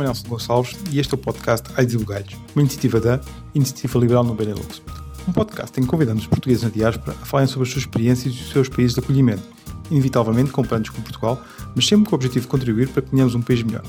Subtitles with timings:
[0.00, 3.20] nome é Nelson Gonçalves e este é o podcast e Bugalhos, uma iniciativa da
[3.54, 4.82] Iniciativa Liberal no Benelux.
[5.28, 8.34] Um podcast em que convidamos os portugueses na diáspora a falarem sobre as suas experiências
[8.34, 9.42] e os seus países de acolhimento,
[9.90, 11.42] inevitavelmente comparando com Portugal,
[11.74, 13.82] mas sempre com o objetivo de contribuir para que tenhamos um país melhor.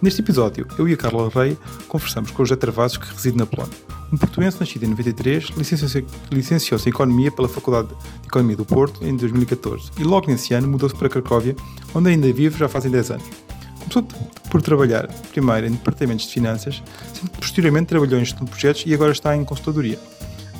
[0.00, 3.46] Neste episódio, eu e a Carla Rei conversamos com o José Travassos, que reside na
[3.46, 3.76] Polónia.
[4.12, 9.04] Um portuense nascido em 93, licenciou-se licenciou em Economia pela Faculdade de Economia do Porto
[9.04, 11.56] em 2014 e logo nesse ano mudou-se para Cracóvia,
[11.94, 13.47] onde ainda vive já fazem 10 anos.
[13.88, 14.02] Começou
[14.50, 16.82] por trabalhar primeiro em departamentos de finanças,
[17.14, 19.98] sendo que posteriormente trabalhou em gestão de projetos e agora está em consultadoria.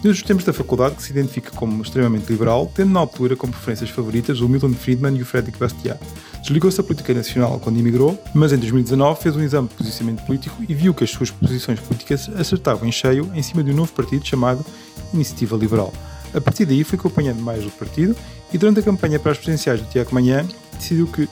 [0.02, 3.52] Desde os tempos da faculdade, que se identifica como extremamente liberal, tendo na altura como
[3.52, 5.98] preferências favoritas o Milton Friedman e o Frederic Bastiat.
[6.40, 10.62] Desligou-se da política nacional quando emigrou, mas em 2019 fez um exame de posicionamento político
[10.66, 13.92] e viu que as suas posições políticas acertavam em cheio em cima de um novo
[13.92, 14.64] partido chamado
[15.12, 15.92] Iniciativa Liberal.
[16.32, 18.16] A partir daí foi acompanhando mais o partido
[18.52, 20.46] e durante a campanha para as presidenciais do Tiago Manhã
[20.78, 21.28] decidiu que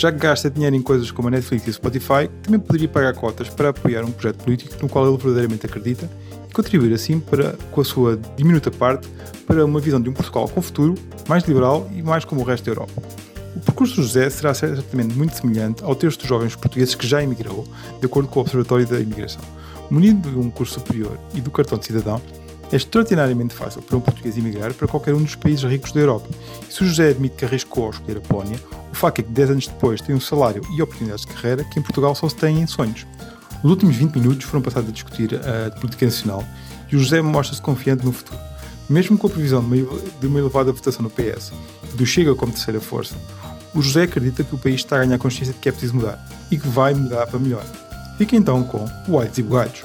[0.00, 3.12] já que gasta dinheiro em coisas como a Netflix e o Spotify, também poderia pagar
[3.12, 6.10] cotas para apoiar um projeto político no qual ele verdadeiramente acredita
[6.48, 9.06] e contribuir assim para, com a sua diminuta parte
[9.46, 10.94] para uma visão de um Portugal com futuro,
[11.28, 13.02] mais liberal e mais como o resto da Europa.
[13.54, 17.22] O percurso do José será certamente muito semelhante ao texto dos jovens portugueses que já
[17.22, 19.42] emigrou, de acordo com o Observatório da Imigração.
[19.90, 22.22] Munido de um curso superior e do cartão de cidadão,
[22.72, 26.28] é extraordinariamente fácil para um português emigrar para qualquer um dos países ricos da Europa.
[26.68, 28.60] E se o José admite que arriscou ao escolher a Polónia,
[28.92, 31.78] o facto é que 10 anos depois tem um salário e oportunidades de carreira que
[31.78, 33.06] em Portugal só se têm em sonhos.
[33.62, 36.44] Os últimos 20 minutos foram passados a discutir a política nacional
[36.90, 38.38] e o José mostra-se confiante no futuro.
[38.88, 39.62] Mesmo com a previsão
[40.20, 41.52] de uma elevada votação no PS
[41.92, 43.14] e do Chega como terceira força,
[43.74, 46.18] o José acredita que o país está a ganhar consciência de que é preciso mudar
[46.50, 47.64] e que vai mudar para melhor.
[48.18, 49.82] Fica então com o Whites e Bugalhos.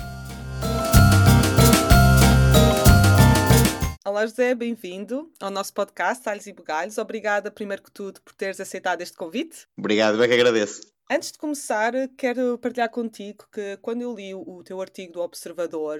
[4.16, 6.97] Olá José, bem-vindo ao nosso podcast Alhos e Bugalhos.
[6.97, 9.67] Obrigada, primeiro que tudo, por teres aceitado este convite.
[9.78, 10.89] Obrigado, bem que agradeço.
[11.12, 16.00] Antes de começar, quero partilhar contigo que quando eu li o teu artigo do Observador,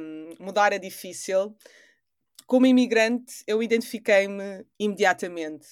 [0.00, 1.54] um, Mudar é Difícil,
[2.46, 5.68] como imigrante eu identifiquei-me imediatamente,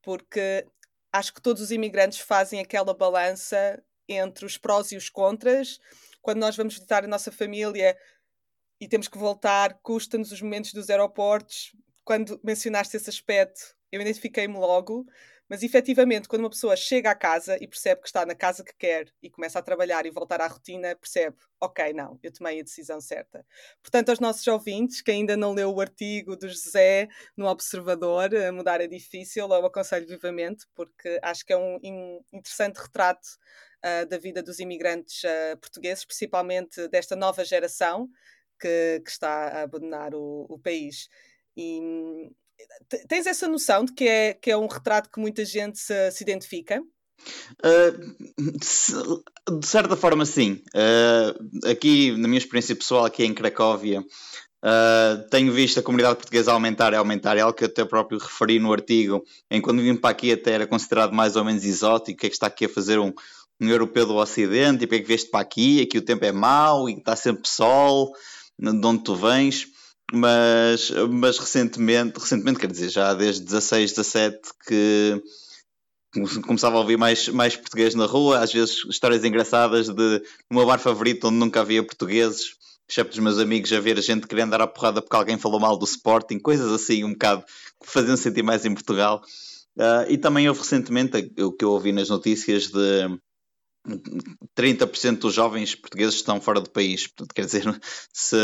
[0.00, 0.66] porque
[1.12, 3.78] acho que todos os imigrantes fazem aquela balança
[4.08, 5.78] entre os prós e os contras.
[6.22, 7.94] Quando nós vamos visitar a nossa família,
[8.80, 11.76] e temos que voltar, custa-nos os momentos dos aeroportos.
[12.04, 15.04] Quando mencionaste esse aspecto, eu identifiquei-me logo,
[15.50, 18.72] mas efetivamente, quando uma pessoa chega à casa e percebe que está na casa que
[18.78, 22.62] quer e começa a trabalhar e voltar à rotina, percebe, ok, não, eu tomei a
[22.62, 23.44] decisão certa.
[23.82, 28.80] Portanto, aos nossos ouvintes, que ainda não leu o artigo do José no Observador, Mudar
[28.80, 33.26] é Difícil, eu aconselho vivamente, porque acho que é um, interessante retrato
[33.84, 38.08] uh, da vida dos imigrantes uh, portugueses, principalmente desta nova geração,
[38.60, 41.08] que, que está a abandonar o, o país.
[41.56, 42.30] E
[43.08, 46.22] tens essa noção de que é, que é um retrato que muita gente se, se
[46.22, 46.82] identifica?
[47.64, 50.62] Uh, de certa forma, sim.
[50.74, 56.52] Uh, aqui, na minha experiência pessoal, aqui em Cracóvia, uh, tenho visto a comunidade portuguesa
[56.52, 57.36] aumentar e aumentar.
[57.36, 60.52] É algo que eu até próprio referi no artigo, em quando vim para aqui até
[60.52, 62.16] era considerado mais ou menos exótico.
[62.16, 63.12] O que é que está aqui a fazer um,
[63.60, 64.84] um europeu do Ocidente?
[64.84, 65.82] E porque é que vieste para aqui?
[65.82, 68.12] Aqui o tempo é mau e está sempre sol
[68.60, 69.66] de onde tu vens,
[70.12, 75.22] mas, mas recentemente, recentemente, quer dizer, já desde 16, 17 que
[76.44, 80.78] começava a ouvir mais, mais português na rua, às vezes histórias engraçadas de uma bar
[80.78, 82.56] favorito onde nunca havia portugueses,
[82.88, 85.76] excepto os meus amigos, a ver gente querendo dar a porrada porque alguém falou mal
[85.76, 87.44] do Sporting, coisas assim um bocado
[87.80, 89.22] que faziam sentir mais em Portugal.
[89.76, 93.08] Uh, e também houve recentemente o que eu ouvi nas notícias de
[94.56, 97.06] 30% dos jovens portugueses estão fora do país.
[97.06, 97.64] Portanto, quer dizer,
[98.12, 98.36] se,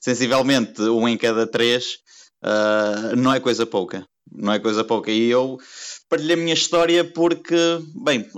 [0.00, 1.98] sensivelmente um em cada três
[2.44, 4.06] uh, não é coisa pouca.
[4.30, 5.10] Não é coisa pouca.
[5.10, 5.58] E eu
[6.08, 7.56] partilhei a minha história porque,
[8.04, 8.28] bem,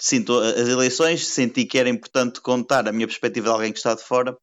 [0.00, 3.94] sinto as eleições, senti que era importante contar a minha perspectiva de alguém que está
[3.94, 4.36] de fora.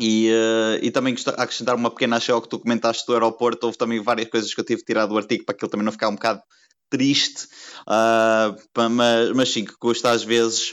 [0.00, 3.66] E, uh, e também acrescentar uma pequena achei que tu comentaste do aeroporto.
[3.66, 5.84] Houve também várias coisas que eu tive de tirar do artigo para que ele também
[5.84, 6.42] não ficar um bocado
[6.92, 7.48] triste,
[7.88, 8.54] uh,
[8.90, 10.72] mas, mas sim, que custa às vezes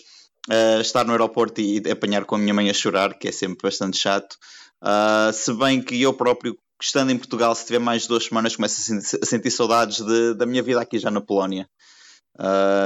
[0.50, 3.64] uh, estar no aeroporto e apanhar com a minha mãe a chorar, que é sempre
[3.64, 4.36] bastante chato.
[4.84, 8.58] Uh, se bem que eu próprio, estando em Portugal, se tiver mais de duas semanas,
[8.58, 11.68] começo a sentir, a sentir saudades de, da minha vida aqui já na Polónia.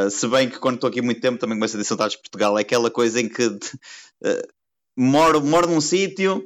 [0.09, 2.57] Se bem que quando estou aqui muito tempo também começo a ter saudades de Portugal.
[2.57, 3.55] É aquela coisa em que
[4.97, 6.43] moro, moro num sítio,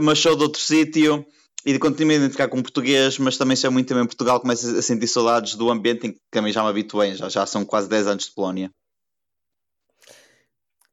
[0.00, 1.26] mas sou de outro sítio
[1.64, 4.82] e continuo a identificar com português, mas também se é muito também Portugal, começo a
[4.82, 8.06] sentir saudades do ambiente em que também já me habituei, já, já são quase 10
[8.06, 8.70] anos de Polónia.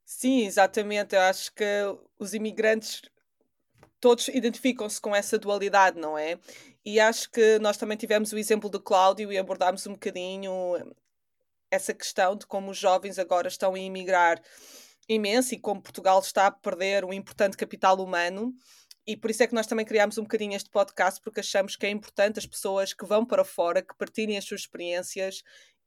[0.06, 1.16] Sim, exatamente.
[1.16, 1.63] Eu acho que
[2.19, 3.01] os imigrantes
[4.00, 6.38] todos identificam-se com essa dualidade, não é?
[6.86, 10.51] E acho que nós também tivemos o exemplo do Cláudio e abordámos um bocadinho
[11.71, 14.42] essa questão de como os jovens agora estão a emigrar
[15.07, 18.54] imenso e como Portugal está a perder um importante capital humano.
[19.10, 21.84] E por isso é que nós também criámos um bocadinho este podcast, porque achamos que
[21.84, 25.42] é importante as pessoas que vão para fora, que partilhem as suas experiências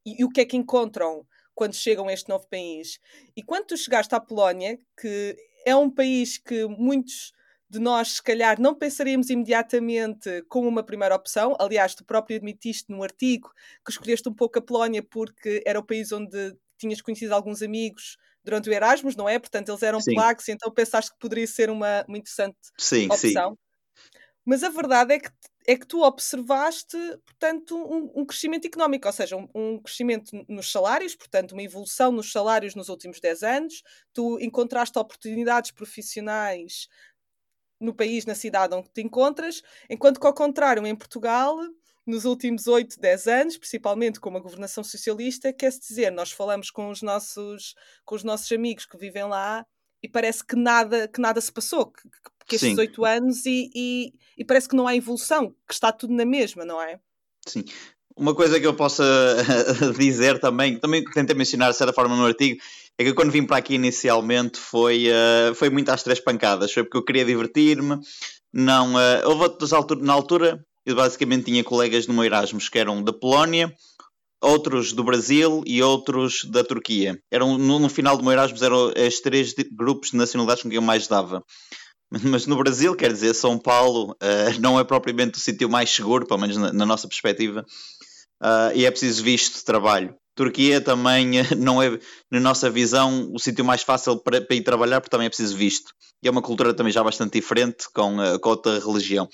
[0.04, 1.24] e, e o que é que encontram
[1.54, 2.98] quando chegam a este novo país.
[3.36, 7.32] E quando tu chegaste à Polónia, que é um país que muitos
[7.70, 11.54] de nós, se calhar, não pensaríamos imediatamente como uma primeira opção.
[11.60, 13.52] Aliás, tu próprio admitiste no artigo
[13.84, 18.18] que escolheste um pouco a Polónia porque era o país onde tinhas conhecido alguns amigos
[18.44, 19.38] durante o Erasmus, não é?
[19.38, 20.14] Portanto, eles eram sim.
[20.14, 23.50] polacos, então pensaste que poderia ser uma, uma interessante sim, opção.
[23.50, 23.56] Sim.
[24.44, 25.30] Mas a verdade é que,
[25.66, 30.70] é que tu observaste, portanto, um, um crescimento económico, ou seja, um, um, crescimento nos
[30.70, 33.82] salários, portanto, uma evolução nos salários nos últimos 10 anos.
[34.12, 36.88] Tu encontraste oportunidades profissionais
[37.80, 41.58] no país, na cidade onde te encontras, enquanto que, ao contrário, em Portugal,
[42.06, 46.90] nos últimos 8, 10 anos, principalmente com uma governação socialista, quer-se dizer, nós falamos com
[46.90, 49.64] os, nossos, com os nossos amigos que vivem lá
[50.02, 52.02] e parece que nada, que nada se passou, que,
[52.46, 56.12] que estes oito anos e, e, e, parece que não há evolução, que está tudo
[56.12, 56.98] na mesma, não é?
[57.46, 57.64] Sim.
[58.16, 59.04] Uma coisa que eu possa
[59.96, 62.60] dizer também, também tentei mencionar de certa forma no artigo,
[62.98, 66.72] é que quando vim para aqui inicialmente foi, uh, foi muito às três pancadas.
[66.72, 67.98] Foi porque eu queria divertir-me.
[68.52, 69.70] Não, uh, houve outras
[70.00, 73.72] na altura, eu basicamente tinha colegas no meu Erasmus que eram da Polónia,
[74.40, 77.18] outros do Brasil e outros da Turquia.
[77.30, 80.76] Eram, no, no final do meu Erasmus eram os três grupos de nacionalidades com quem
[80.76, 81.42] eu mais dava.
[82.10, 86.26] Mas no Brasil, quer dizer, São Paulo uh, não é propriamente o sítio mais seguro,
[86.26, 87.64] pelo menos na, na nossa perspectiva,
[88.42, 90.14] uh, e é preciso visto de trabalho.
[90.34, 91.98] Turquia também eh, não é,
[92.30, 95.56] na nossa visão, o sítio mais fácil para, para, ir trabalhar, porque também é preciso
[95.56, 95.92] visto.
[96.22, 99.28] E é uma cultura também já bastante diferente com, com outra religião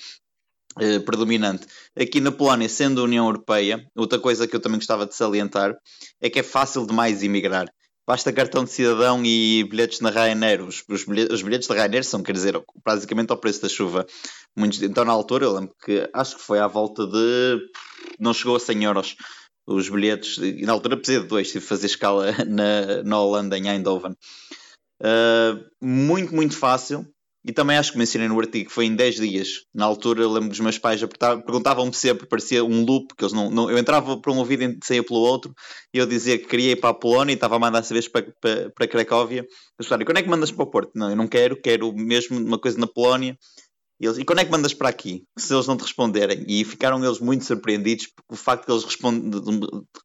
[0.77, 1.65] uh, predominante.
[1.97, 5.75] Aqui na Polónia, sendo a União Europeia, outra coisa que eu também gostava de salientar
[6.21, 7.67] é que é fácil demais emigrar.
[8.07, 10.63] Basta cartão de cidadão e bilhetes na Ryanair.
[10.63, 14.05] Os, os, bilhetes, os bilhetes da Ryanair são, quer dizer, basicamente ao preço da chuva.
[14.57, 17.59] Muitos, então, na altura, eu lembro que acho que foi à volta de.
[18.19, 19.15] não chegou a 100 euros
[19.67, 23.57] os bilhetes, e na altura precisei de dois, tive de fazer escala na, na Holanda,
[23.57, 24.15] em Eindhoven.
[25.01, 27.07] Uh, muito, muito fácil.
[27.45, 29.47] E também acho que mencionei no artigo foi em 10 dias.
[29.73, 31.01] Na altura, eu lembro dos meus pais
[31.45, 34.79] perguntavam-me sempre, parecia um loop, que eles não, não, eu entrava por um ouvido e
[34.83, 35.53] saía pelo outro,
[35.93, 38.33] e eu dizia que queria ir para a Polónia e estava a mandar essa para,
[38.41, 39.47] para, para Cracóvia.
[39.79, 40.91] Eles falaram, quando é que mandas para o Porto?
[40.95, 43.37] Não, eu não quero, quero mesmo uma coisa na Polónia.
[44.01, 45.23] E, eles, e quando é que mandas para aqui?
[45.37, 46.43] Se eles não te responderem.
[46.47, 48.85] E ficaram eles muito surpreendidos por o facto de eles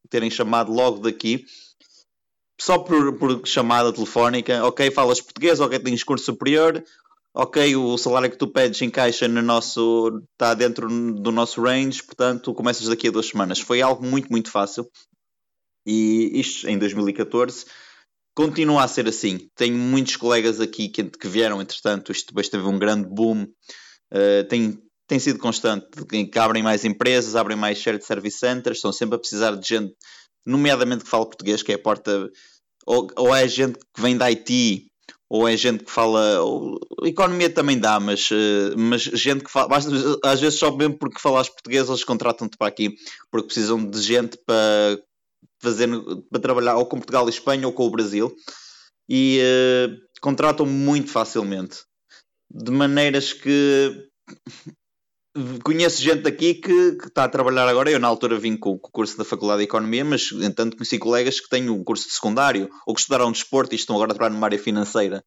[0.08, 1.44] terem chamado logo daqui,
[2.60, 4.64] só por, por, chamada telefónica.
[4.64, 6.82] Ok, falas português, ok, tens curso superior,
[7.34, 10.22] ok, o salário que tu pedes encaixa no nosso.
[10.32, 13.60] está dentro do nosso range, portanto, começas daqui a duas semanas.
[13.60, 14.88] Foi algo muito, muito fácil.
[15.86, 17.66] E isto em 2014
[18.34, 19.48] continua a ser assim.
[19.54, 23.46] Tenho muitos colegas aqui que, que vieram, entretanto, isto depois teve um grande boom
[24.14, 24.78] Uh, tem,
[25.08, 29.18] tem sido constante, que abrem mais empresas, abrem mais shared service centers, estão sempre a
[29.18, 29.92] precisar de gente,
[30.46, 32.30] nomeadamente que fala português, que é a porta,
[32.86, 34.86] ou, ou é gente que vem da IT,
[35.34, 36.40] ou é gente que fala.
[36.42, 39.66] Ou, economia também dá, mas, uh, mas gente que fala.
[39.66, 39.90] Basta,
[40.22, 42.94] às vezes só mesmo porque falas português, eles contratam-te para aqui,
[43.32, 44.96] porque precisam de gente para
[45.60, 45.88] fazer
[46.30, 48.32] para trabalhar ou com Portugal e Espanha ou com o Brasil
[49.08, 51.78] e uh, contratam muito facilmente
[52.48, 54.08] de maneiras que
[55.62, 57.90] conheço gente aqui que, que, está a trabalhar agora.
[57.90, 61.40] Eu, na altura, vim com, o curso da Faculdade de Economia, mas, entanto, conheci colegas
[61.40, 64.34] que têm um curso de secundário ou que estudaram desporto e estão agora a trabalhar
[64.34, 65.24] numa área financeira.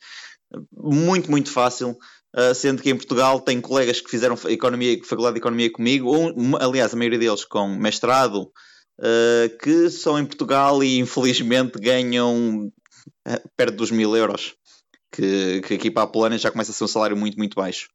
[0.72, 1.98] Muito, muito fácil.
[2.36, 6.34] Uh, sendo que em Portugal tenho colegas que fizeram economia, Faculdade de Economia comigo, ou,
[6.60, 8.52] aliás, a maioria deles com mestrado,
[9.00, 12.68] uh, que são em Portugal e infelizmente ganham
[13.28, 14.56] uh, perto dos mil euros
[15.12, 17.90] que, que aqui para a Polónia já começa a ser um salário muito, muito baixo.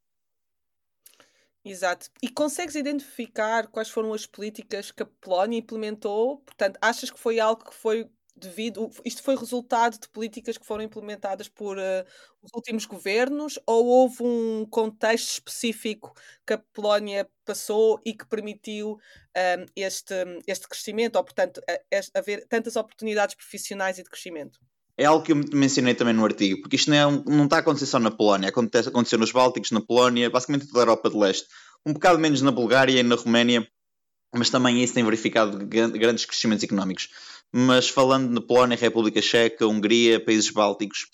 [1.64, 2.08] Exato.
[2.20, 6.38] E consegues identificar quais foram as políticas que a Polónia implementou?
[6.38, 8.90] Portanto, achas que foi algo que foi devido.
[9.04, 11.82] Isto foi resultado de políticas que foram implementadas por uh,
[12.42, 16.12] os últimos governos ou houve um contexto específico
[16.44, 18.98] que a Polónia passou e que permitiu um,
[19.34, 20.14] eh, este,
[20.46, 21.60] este crescimento, ou, portanto,
[22.14, 24.58] haver tantas oportunidades profissionais e de crescimento?
[25.02, 27.56] É algo que eu mencionei também no artigo, porque isto não, é um, não está
[27.56, 31.10] a acontecer só na Polónia, acontece, aconteceu nos Bálticos, na Polónia, basicamente toda a Europa
[31.10, 31.48] de Leste,
[31.84, 33.66] um bocado menos na Bulgária e na Roménia,
[34.32, 37.08] mas também isso tem verificado grandes crescimentos económicos.
[37.52, 41.06] Mas falando na Polónia, República Checa, Hungria, países bálticos,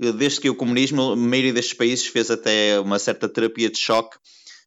[0.00, 3.78] eh, desde que o comunismo, a maioria destes países fez até uma certa terapia de
[3.78, 4.16] choque,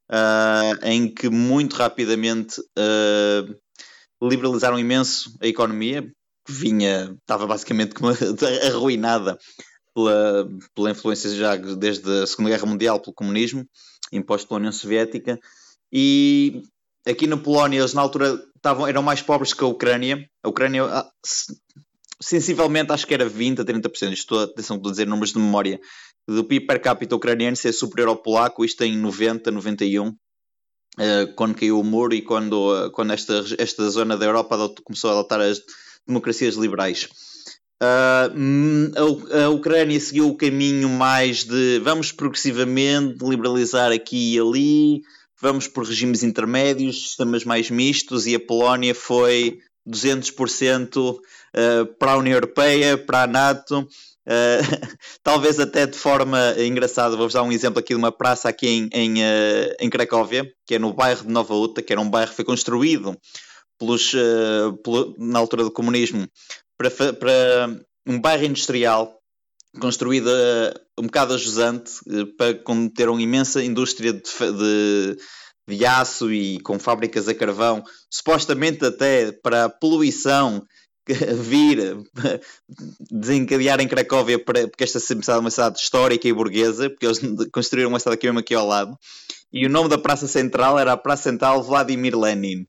[0.09, 6.11] uh, em que muito rapidamente uh, liberalizaram imenso a economia,
[6.51, 7.93] vinha, estava basicamente
[8.67, 9.37] arruinada
[9.93, 13.65] pela, pela influência já desde a Segunda Guerra Mundial pelo comunismo,
[14.11, 15.39] imposto pela União Soviética,
[15.91, 16.63] e
[17.07, 20.29] aqui na Polónia eles na altura estavam, eram mais pobres que a Ucrânia.
[20.43, 21.09] A Ucrânia ah,
[22.21, 25.79] sensivelmente acho que era 20 a 30%, estou, atenção, estou a dizer números de memória,
[26.27, 30.13] do PIB per capita ucraniano ser superior ao polaco, isto em 90, 91,
[31.35, 35.39] quando caiu o muro e quando, quando esta, esta zona da Europa começou a adotar
[35.39, 35.61] as
[36.07, 37.09] democracias liberais.
[37.81, 38.91] Uh,
[39.45, 45.01] a, Ucrânia seguiu o caminho mais de vamos progressivamente liberalizar aqui e ali,
[45.41, 51.19] vamos por regimes intermédios, sistemas mais mistos, e a Polónia foi 200% uh,
[51.97, 53.79] para a União Europeia, para a NATO.
[53.79, 54.89] Uh,
[55.23, 58.89] talvez até de forma engraçada, vou-vos dar um exemplo aqui de uma praça aqui em,
[58.91, 59.13] em,
[59.79, 62.45] em Cracóvia, que é no bairro de Nova Uta, que era um bairro que foi
[62.45, 63.17] construído
[63.79, 66.27] pelos, uh, pelo, na altura do comunismo
[66.77, 69.19] para, para um bairro industrial
[69.79, 75.17] construído uh, um bocado ajusante uh, para conter uma imensa indústria de, de,
[75.67, 80.63] de, aço e com fábricas a carvão, supostamente até para a poluição
[81.07, 81.97] vir
[83.11, 87.19] desencadear em Cracóvia para, porque esta cidade é uma cidade histórica e burguesa, porque eles
[87.53, 88.97] construíram uma cidade aqui mesmo aqui ao lado,
[89.51, 92.65] e o nome da Praça Central era a Praça Central Vladimir Lenin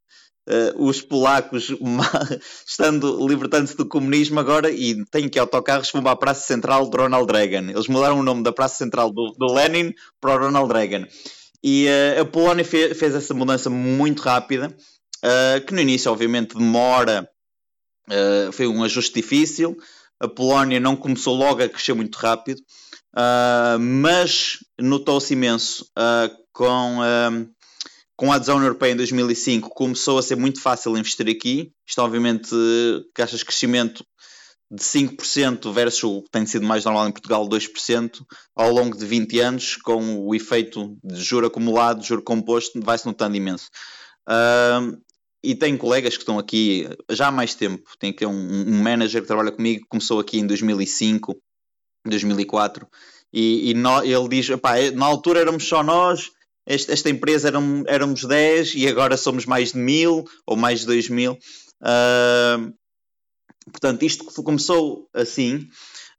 [0.51, 1.73] uh, os polacos
[2.67, 7.31] estando libertando-se do comunismo agora e têm que autocarros para a Praça Central de Ronald
[7.31, 7.71] Reagan.
[7.71, 11.07] Eles mudaram o nome da Praça Central do, do Lenin para o Ronald Reagan.
[11.63, 14.75] E uh, a Polónia fez, fez, essa mudança muito rápida,
[15.25, 17.29] uh, que no início, obviamente, demora,
[18.53, 19.77] foi um ajuste difícil.
[20.19, 22.61] A Polónia não começou logo a crescer muito rápido,
[23.79, 25.87] mas notou-se imenso
[26.53, 26.99] com
[28.21, 31.73] com a adesão europeia em 2005 começou a ser muito fácil investir aqui.
[31.89, 34.05] Isto obviamente de crescimento
[34.71, 38.21] de 5% versus o que tem sido mais normal em Portugal, 2%,
[38.55, 43.39] ao longo de 20 anos, com o efeito de juro acumulado, juro composto, vai-se notando
[43.39, 43.71] imenso.
[45.43, 47.89] E tenho colegas que estão aqui já há mais tempo.
[47.99, 48.33] Tem aqui um,
[48.69, 51.35] um manager que trabalha comigo, começou aqui em 2005,
[52.05, 52.87] 2004,
[53.33, 54.49] e, e no, ele diz:
[54.95, 56.31] na altura éramos só nós,
[56.67, 57.51] esta, esta empresa
[57.87, 61.39] éramos 10 e agora somos mais de mil ou mais de 2 mil.
[61.83, 62.73] Uh,
[63.71, 65.69] portanto, isto começou assim.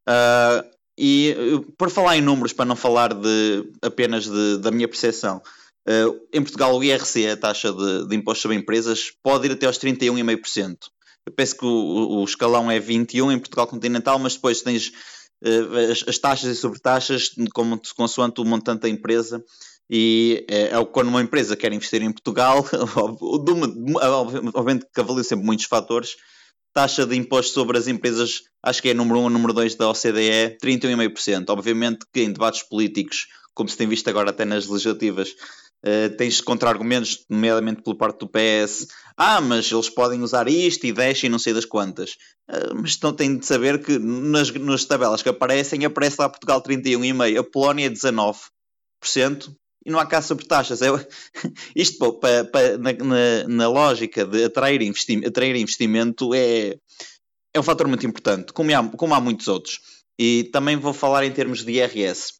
[0.08, 1.36] Uh, e
[1.78, 5.42] por falar em números, para não falar de, apenas de, da minha percepção,
[5.88, 9.66] uh, em Portugal o IRC, a taxa de, de imposto sobre empresas, pode ir até
[9.66, 10.78] aos 31,5%.
[11.26, 14.92] Eu penso que o, o, escalão é 21 em Portugal continental, mas depois tens
[15.92, 19.44] as, as, taxas e sobretaxas como consoante o montante da empresa
[19.94, 22.66] e é, é quando uma empresa quer investir em Portugal,
[24.54, 26.16] obviamente que avalia sempre muitos fatores,
[26.74, 29.90] taxa de imposto sobre as empresas, acho que é número 1 um, número 2 da
[29.90, 31.50] OCDE, 31,5%.
[31.50, 35.32] Obviamente que em debates políticos, como se tem visto agora até nas legislativas,
[35.86, 40.94] uh, tens contra-argumentos, nomeadamente pela parte do PS, ah, mas eles podem usar isto e
[40.94, 42.12] deixem não sei das quantas.
[42.50, 46.64] Uh, mas então têm de saber que nas, nas tabelas que aparecem, aparece lá Portugal
[46.64, 49.54] 31,5%, a Polónia 19%,
[49.86, 50.82] e não há caso sobre taxas.
[50.82, 50.88] É,
[51.76, 56.78] isto pô, pa, pa, na, na, na, lógica de atrair, investi atrair investimento é,
[57.54, 59.80] é um fator muito importante, como há, como há muitos outros.
[60.20, 62.34] E também vou falar em termos de IRS.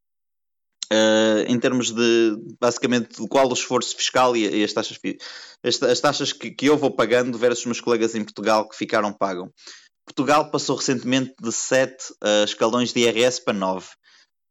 [0.94, 5.00] Uh, em termos de basicamente de qual o esforço fiscal e, e as taxas,
[5.64, 9.14] as, as taxas que, que, eu vou pagando versus meus colegas em Portugal que ficaram
[9.14, 9.50] pagam.
[10.06, 13.88] Portugal passou recentemente de 7 uh, escalões de IRS para 9.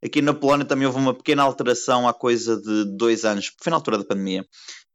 [0.04, 3.76] Aqui na Polónia também houve uma pequena alteração há coisa de dois anos, foi na
[3.76, 4.46] altura da pandemia,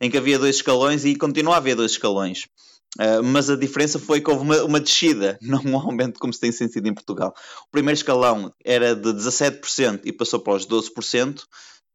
[0.01, 2.47] em que havia dois escalões e continua a haver dois escalões.
[2.99, 6.39] Uh, mas a diferença foi que houve uma, uma, descida, não um aumento como se
[6.39, 7.33] tem sentido em Portugal.
[7.67, 11.43] O primeiro escalão era de 17% e passou para os 12%, uh,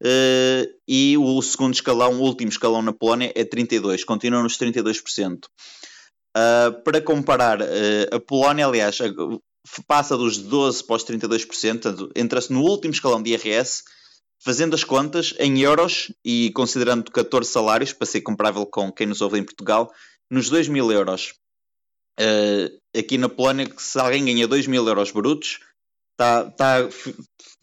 [0.04, 5.44] ah, e o segundo escalão, o último escalão na Polónia, é 32%, continua nos 32%.
[5.44, 5.48] Uh,
[6.34, 8.98] ah, para comparar, a Polónia, aliás,
[9.86, 13.84] passa dos 12% para os 32%, entra-se no último escalão de IRS,
[14.42, 19.20] fazendo as contas em euros e considerando 14 salários, para ser comparável com quem nos
[19.20, 19.92] ouve em Portugal,
[20.30, 21.34] nos 2 mil euros.
[22.18, 25.60] Uh, aqui na Polónia, se alguém ganha 2 mil euros brutos,
[26.16, 26.88] tá, tá,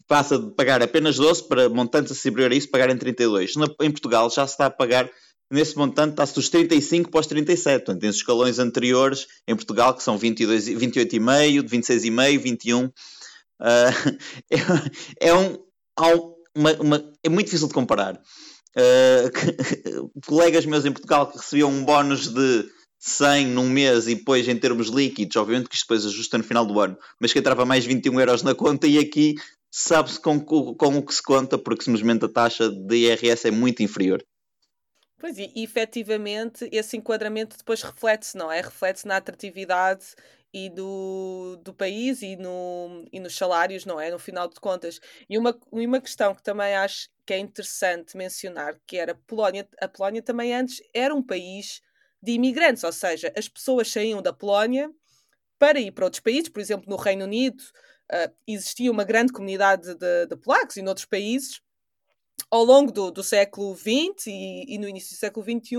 [0.06, 3.56] passa de pagar apenas 12 para montantes superior a isso, pagar em 32.
[3.56, 5.10] Na, em Portugal já se está a pagar
[5.50, 7.84] nesse montante está-se dos 35 para os 37.
[7.84, 12.84] Portanto, tem escalões anteriores em Portugal, que são 22, 28,5, 26,5, 21.
[12.84, 12.92] Uh,
[14.50, 15.58] é, é, um,
[16.54, 18.20] uma, uma, é muito difícil de comparar.
[18.76, 24.46] Uh, colegas meus em Portugal que recebiam um bónus de 100 num mês e depois
[24.48, 27.64] em termos líquidos, obviamente que isto depois ajusta no final do ano, mas que entrava
[27.64, 29.34] mais 21 euros na conta e aqui
[29.70, 33.82] sabe-se com, com o que se conta, porque simplesmente a taxa de IRS é muito
[33.82, 34.22] inferior.
[35.18, 38.60] Pois, e, e efetivamente esse enquadramento depois reflete-se, não é?
[38.60, 40.14] Reflete-se na atratividade
[40.52, 44.10] e do, do país e, no, e nos salários, não é?
[44.10, 45.00] No final de contas.
[45.28, 49.68] E uma, uma questão que também acho que é interessante mencionar, que era a Polónia,
[49.80, 51.82] a Polónia também antes era um país
[52.22, 54.90] de imigrantes, ou seja, as pessoas saíam da Polónia
[55.58, 57.62] para ir para outros países, por exemplo, no Reino Unido
[58.12, 61.60] uh, existia uma grande comunidade de, de polacos e noutros países,
[62.50, 65.76] ao longo do, do século XX e, e, no início do século XXI.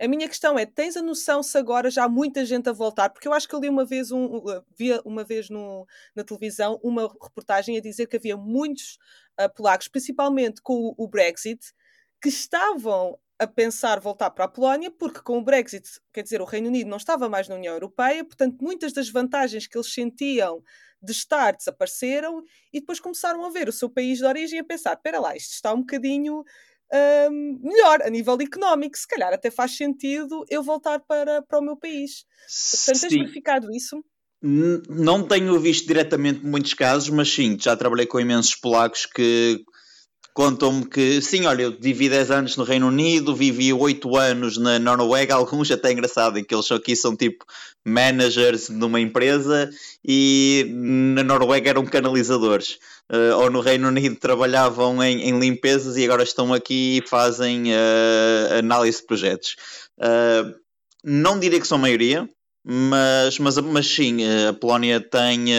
[0.00, 3.10] A minha questão é: tens a noção se agora já há muita gente a voltar?
[3.10, 4.42] Porque eu acho que eu li uma vez, um,
[4.76, 8.98] via uma vez no, na televisão uma reportagem a dizer que havia muitos
[9.40, 11.60] uh, polacos, principalmente com o, o Brexit,
[12.20, 16.44] que estavam a pensar voltar para a Polónia, porque com o Brexit, quer dizer, o
[16.44, 20.62] Reino Unido não estava mais na União Europeia, portanto, muitas das vantagens que eles sentiam
[21.02, 24.64] de estar desapareceram e depois começaram a ver o seu país de origem e a
[24.64, 26.44] pensar: espera lá, isto está um bocadinho
[26.92, 31.62] um, melhor a nível económico, se calhar até faz sentido eu voltar para, para o
[31.62, 32.24] meu país.
[32.86, 34.04] Portanto, tens verificado isso?
[34.44, 39.64] Não tenho visto diretamente muitos casos, mas sim, já trabalhei com imensos polacos que
[40.34, 44.78] contam-me que, sim, olha, eu vivi 10 anos no Reino Unido, vivi 8 anos na
[44.78, 47.44] Noruega, alguns até engraçado, em que eles aqui são tipo
[47.84, 49.70] managers numa empresa
[50.04, 52.78] e na Noruega eram canalizadores.
[53.10, 57.72] Uh, ou no Reino Unido trabalhavam em, em, limpezas e agora estão aqui e fazem
[57.72, 59.56] uh, análise de projetos.
[59.98, 60.54] Uh,
[61.04, 62.26] não diria que são maioria,
[62.64, 65.52] mas, mas, mas sim, a Polónia tem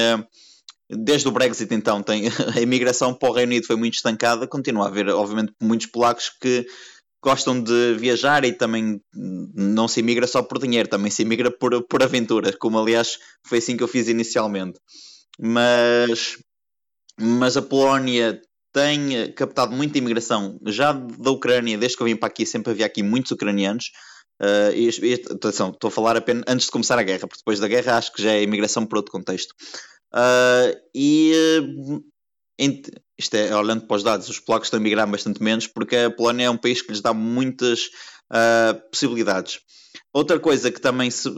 [0.90, 2.24] desde o Brexit então tem,
[2.56, 6.32] a imigração para o Reino Unido foi muito estancada, continua a haver obviamente muitos polacos
[6.42, 6.66] que
[7.24, 11.81] gostam de viajar e também não se imigra só por dinheiro, também se imigra por,
[11.88, 14.77] por aventura, como aliás foi assim que eu fiz inicialmente.
[15.40, 16.38] Mas,
[17.18, 18.42] mas a Polónia
[18.74, 22.86] tem captado muita imigração já da Ucrânia, desde que eu vim para aqui sempre havia
[22.86, 23.92] aqui muitos ucranianos.
[24.42, 27.60] Uh, e, e, atenção, estou a falar apenas antes de começar a guerra, porque depois
[27.60, 29.55] da guerra acho que já é imigração por outro contexto.
[30.16, 31.32] Uh, e
[33.18, 36.12] isto é, olhando para os dados, os polacos estão a migrar bastante menos porque a
[36.12, 37.90] Polónia é um país que lhes dá muitas
[38.32, 39.60] uh, possibilidades.
[40.14, 41.30] Outra coisa que também se,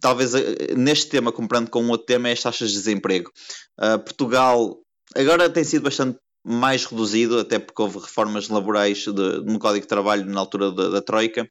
[0.00, 0.32] talvez
[0.76, 3.30] neste tema, comparando com outro tema, é as taxas de desemprego.
[3.78, 4.78] Uh, Portugal
[5.16, 9.88] agora tem sido bastante mais reduzido, até porque houve reformas laborais de, no Código de
[9.88, 11.48] Trabalho na altura da, da Troika,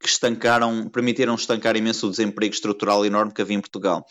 [0.00, 4.04] que estancaram, permitiram estancar imenso o desemprego estrutural enorme que havia em Portugal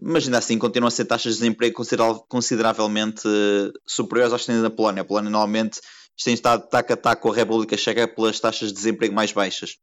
[0.00, 1.82] mas ainda assim continuam a ser taxas de desemprego
[2.28, 5.02] consideravelmente eh, superiores às que têm na Polónia.
[5.02, 5.80] A Polónia normalmente
[6.22, 9.76] tem estado taco a taco com a República Checa pelas taxas de desemprego mais baixas,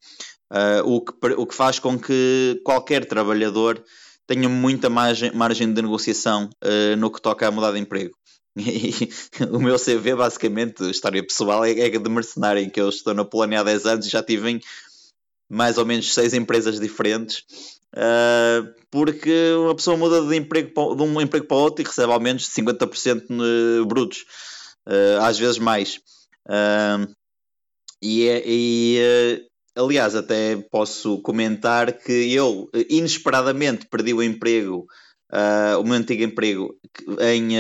[0.52, 3.84] uh, o, que, o que faz com que qualquer trabalhador
[4.26, 8.16] tenha muita margem, margem de negociação uh, no que toca a mudar de emprego.
[8.56, 9.10] E
[9.52, 13.26] o meu CV, basicamente, história pessoal, é, é de mercenário, em que eu estou na
[13.26, 14.62] Polónia há 10 anos e já tive em
[15.50, 17.44] mais ou menos seis empresas diferentes
[17.94, 22.12] Uh, porque uma pessoa muda de, emprego para, de um emprego para outro e recebe
[22.12, 24.26] ao menos 50% brutos,
[24.88, 25.98] uh, às vezes mais.
[26.48, 27.08] Uh,
[28.02, 34.86] e, é, e aliás, até posso comentar que eu inesperadamente perdi o emprego,
[35.80, 36.76] o meu antigo emprego,
[37.22, 37.52] em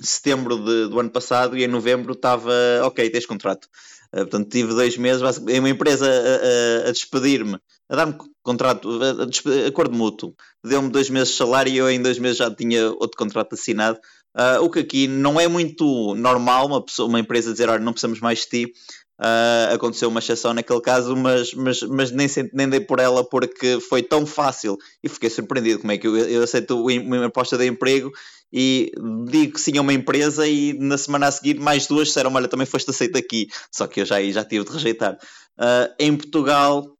[0.00, 3.68] setembro de, do ano passado e em novembro estava ok, tens contrato.
[4.10, 9.96] portanto, tive dois meses, uma empresa a, a, a despedir-me a dar-me contrato, a, acordo
[9.96, 13.54] mútuo, deu-me dois meses de salário e eu em dois meses já tinha outro contrato
[13.54, 13.98] assinado.
[14.36, 17.92] Uh, o que aqui não é muito normal, uma, pessoa, uma empresa dizer, olha, não
[17.92, 18.72] precisamos mais de ti.
[19.18, 23.80] Uh, aconteceu uma exceção naquele caso, mas, mas, mas nem, nem dei por ela porque
[23.80, 27.66] foi tão fácil e fiquei surpreendido como é que eu, eu aceito uma proposta de
[27.66, 28.12] emprego
[28.52, 28.92] e
[29.30, 32.66] digo sim a uma empresa e na semana a seguir mais duas disseram, olha, também
[32.66, 35.14] foste aceito aqui, só que eu já, já tive de rejeitar.
[35.58, 36.95] Uh, em Portugal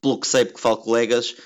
[0.00, 1.36] pelo que sei, porque falo colegas,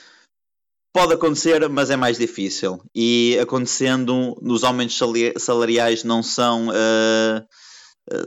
[0.92, 2.80] pode acontecer, mas é mais difícil.
[2.94, 4.98] E acontecendo, os aumentos
[5.38, 7.46] salariais não são, uh,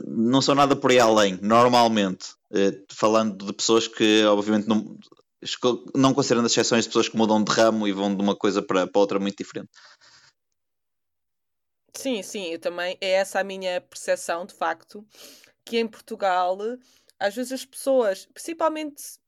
[0.06, 2.30] não são nada por aí além, normalmente.
[2.52, 4.96] Uh, falando de pessoas que, obviamente, não,
[5.96, 8.62] não considerando as exceções de pessoas que mudam de ramo e vão de uma coisa
[8.62, 9.70] para, para outra muito diferente.
[11.96, 12.96] Sim, sim, eu também.
[13.00, 15.04] É essa a minha percepção, de facto,
[15.64, 16.56] que em Portugal,
[17.18, 19.19] às vezes as pessoas, principalmente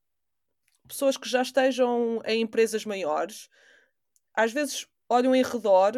[0.87, 3.49] pessoas que já estejam em empresas maiores,
[4.33, 5.93] às vezes olham em redor,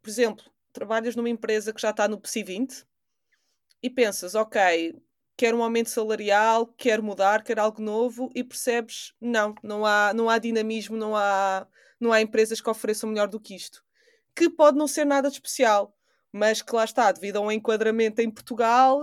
[0.00, 2.86] por exemplo, trabalhas numa empresa que já está no PSI 20
[3.82, 4.94] e pensas, ok,
[5.36, 10.28] quer um aumento salarial, quer mudar, quer algo novo e percebes, não, não há, não
[10.28, 11.66] há dinamismo, não há,
[11.98, 13.84] não há empresas que ofereçam melhor do que isto.
[14.34, 15.96] Que pode não ser nada de especial,
[16.32, 19.02] mas que lá está, devido a um enquadramento em Portugal,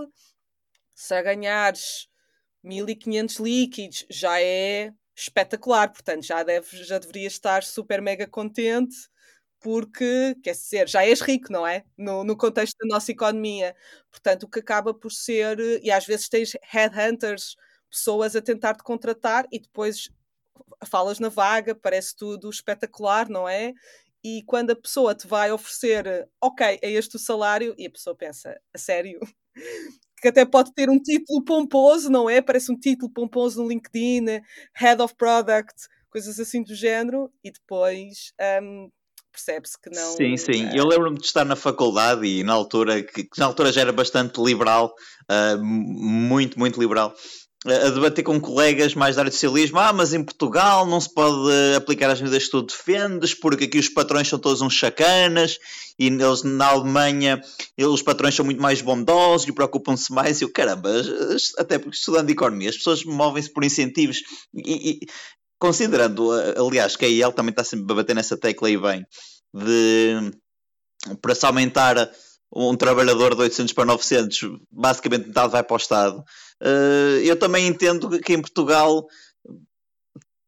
[0.94, 2.08] se a ganhares
[2.62, 8.96] 1500 líquidos já é espetacular, portanto já, deve, já deverias estar super mega contente
[9.60, 11.84] porque, quer dizer, já és rico, não é?
[11.96, 13.76] No, no contexto da nossa economia.
[14.10, 17.56] Portanto, o que acaba por ser, e às vezes tens headhunters,
[17.90, 20.08] pessoas a tentar te contratar e depois
[20.86, 23.74] falas na vaga, parece tudo espetacular, não é?
[24.24, 28.16] E quando a pessoa te vai oferecer, ok, é este o salário, e a pessoa
[28.16, 29.20] pensa, a sério?
[30.20, 32.40] Que até pode ter um título pomposo, não é?
[32.40, 34.40] Parece um título pomposo no LinkedIn,
[34.74, 35.74] Head of Product,
[36.10, 38.90] coisas assim do género, e depois um,
[39.32, 40.12] percebe-se que não.
[40.16, 40.66] Sim, sim.
[40.66, 40.78] É...
[40.78, 43.92] Eu lembro-me de estar na faculdade e na altura, que, que na altura já era
[43.92, 44.92] bastante liberal,
[45.30, 47.14] uh, muito, muito liberal
[47.66, 51.50] a debater com colegas mais da área socialismo, ah, mas em Portugal não se pode
[51.76, 55.58] aplicar as medidas que tu defendes, porque aqui os patrões são todos uns chacanas,
[55.98, 57.42] e eles na Alemanha
[57.78, 60.90] os patrões são muito mais bondosos e preocupam-se mais, e eu, caramba,
[61.58, 64.22] até porque estudando economia, as pessoas movem-se por incentivos,
[64.54, 65.00] e, e,
[65.58, 69.04] considerando, aliás, que a IEL também está sempre a bater nessa tecla aí bem,
[69.52, 70.30] de
[71.20, 72.10] para se aumentar
[72.54, 76.24] um trabalhador de 800 para 900, basicamente metade vai para o Estado.
[76.62, 79.06] Uh, eu também entendo que em Portugal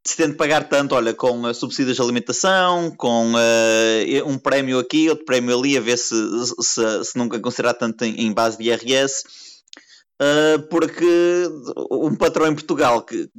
[0.04, 4.78] se tem de pagar tanto, olha, com uh, subsídios de alimentação, com uh, um prémio
[4.78, 6.14] aqui, outro prémio ali, a ver se,
[6.60, 9.22] se, se nunca considerar tanto em, em, base de IRS,
[10.20, 11.48] uh, porque
[11.90, 13.30] um patrão em Portugal que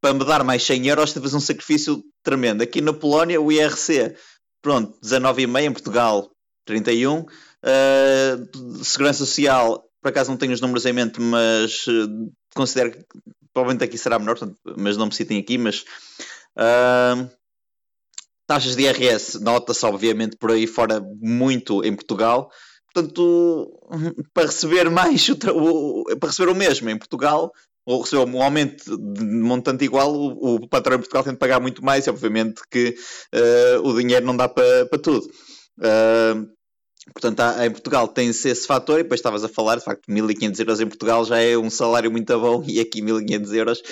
[0.00, 2.62] para me dar mais 100 euros teve um sacrifício tremendo.
[2.62, 4.14] Aqui na Polónia, o IRC,
[4.60, 6.30] pronto, 19,5, em Portugal
[6.64, 7.24] 31,
[7.58, 13.04] Uh, segurança Social, por acaso não tenho os números em mente, mas uh, considero que
[13.52, 15.84] provavelmente aqui será menor, portanto, mas não me citem aqui, mas
[16.56, 17.28] uh,
[18.46, 22.50] taxas de IRS nota-se obviamente por aí fora muito em Portugal.
[22.92, 23.70] Portanto,
[24.32, 25.36] para receber mais, o,
[26.18, 27.52] para receber o mesmo em Portugal,
[27.84, 31.60] ou receber um aumento de montante igual, o, o patrão em Portugal tem de pagar
[31.60, 32.94] muito mais, e obviamente que
[33.34, 35.26] uh, o dinheiro não dá para, para tudo.
[35.78, 36.57] Uh,
[37.12, 40.60] Portanto, há, em Portugal tem-se esse fator, e depois estavas a falar, de facto, 1500
[40.60, 43.82] euros em Portugal já é um salário muito bom, e aqui 1500 euros,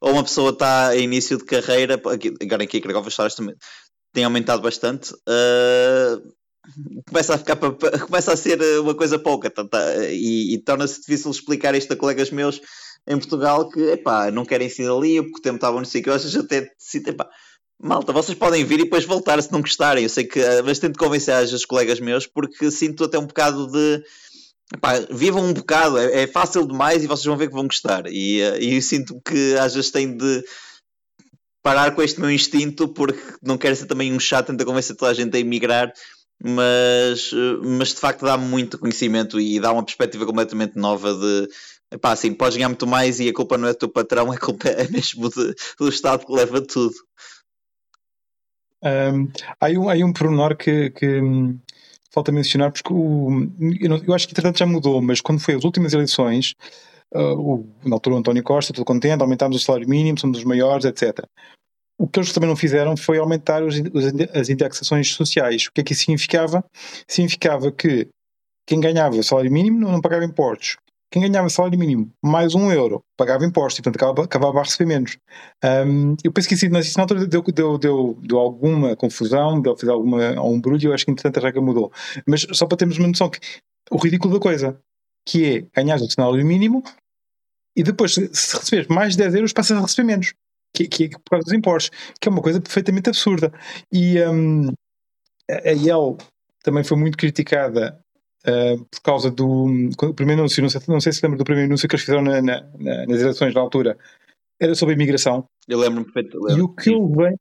[0.00, 2.00] ou uma pessoa está em início de carreira,
[2.42, 3.56] agora aqui em Cracóvia as salários também
[4.12, 6.32] têm aumentado bastante, uh,
[7.08, 7.56] começa a ficar
[8.06, 9.52] começa a ser uma coisa pouca,
[10.10, 12.60] e, e torna-se difícil explicar isto a colegas meus
[13.08, 16.40] em Portugal que, epá, não querem ser ali, porque o tempo estava no sítio, eu
[16.40, 16.70] até,
[17.06, 17.28] epá,
[17.82, 20.02] Malta, vocês podem vir e depois voltar se não gostarem.
[20.02, 23.26] Eu sei que, eh, mas tento convencer às vezes colegas meus porque sinto até um
[23.26, 24.04] bocado de.
[24.80, 28.06] Pá, vivam um bocado, é, é, fácil demais e vocês vão ver que vão gostar.
[28.06, 30.44] E, uh, e eu sinto que às vezes tenho de
[31.62, 35.10] parar com este meu instinto porque não quero ser também um chato, tentar convencer toda
[35.10, 35.92] a gente a emigrar,
[36.42, 41.98] mas, eh, mas de facto dá-me muito conhecimento e dá uma perspectiva completamente nova de
[41.98, 44.38] pá, assim, podes ganhar muito mais e a culpa não é do teu patrão, a
[44.38, 46.94] culpa é mesmo de, do Estado que leva tudo.
[48.82, 49.28] Um,
[49.60, 51.58] há, um, há um pormenor que, que hum,
[52.10, 53.28] falta mencionar, porque o,
[53.80, 56.54] eu, não, eu, acho que entretanto já mudou, mas quando foi as últimas eleições,
[57.14, 60.44] uh, o, na altura o António Costa, tudo contente, aumentámos o salário mínimo, somos os
[60.44, 61.24] maiores, etc.
[61.98, 63.74] O que eles também não fizeram foi aumentar os,
[64.34, 65.66] as indexações sociais.
[65.66, 66.64] O que é que isso significava?
[67.06, 68.08] Significava que
[68.66, 70.78] quem ganhava o salário mínimo não, não pagava impostos
[71.10, 74.86] quem ganhava salário mínimo mais um euro pagava impostos e, portanto, acabava, acabava a receber
[74.86, 75.18] menos.
[75.64, 79.76] Um, eu penso que isso, isso na altura deu, deu, deu, deu alguma confusão, deu,
[79.88, 81.92] alguma, um barulho, eu acho que, entretanto, a regra mudou.
[82.26, 83.40] Mas só para termos uma noção que
[83.90, 84.78] o ridículo da coisa,
[85.26, 85.44] que
[85.74, 86.82] é ganhar o salário mínimo
[87.76, 90.32] e depois, se receberes mais de 10 euros, passas a receber menos.
[90.72, 93.52] Que, que, por causa dos impostos, que é uma coisa perfeitamente absurda.
[93.92, 94.68] E um,
[95.50, 96.16] a IEL
[96.62, 97.98] também foi muito criticada
[98.46, 99.66] Uh, por causa do
[100.02, 102.22] o primeiro anúncio, não sei, não sei se lembra do primeiro anúncio que eles fizeram
[102.22, 103.98] na, na, na, nas eleições na altura,
[104.58, 105.44] era sobre a imigração.
[105.68, 106.58] Eu lembro-me perfeitamente.
[106.58, 107.36] E o que ele vem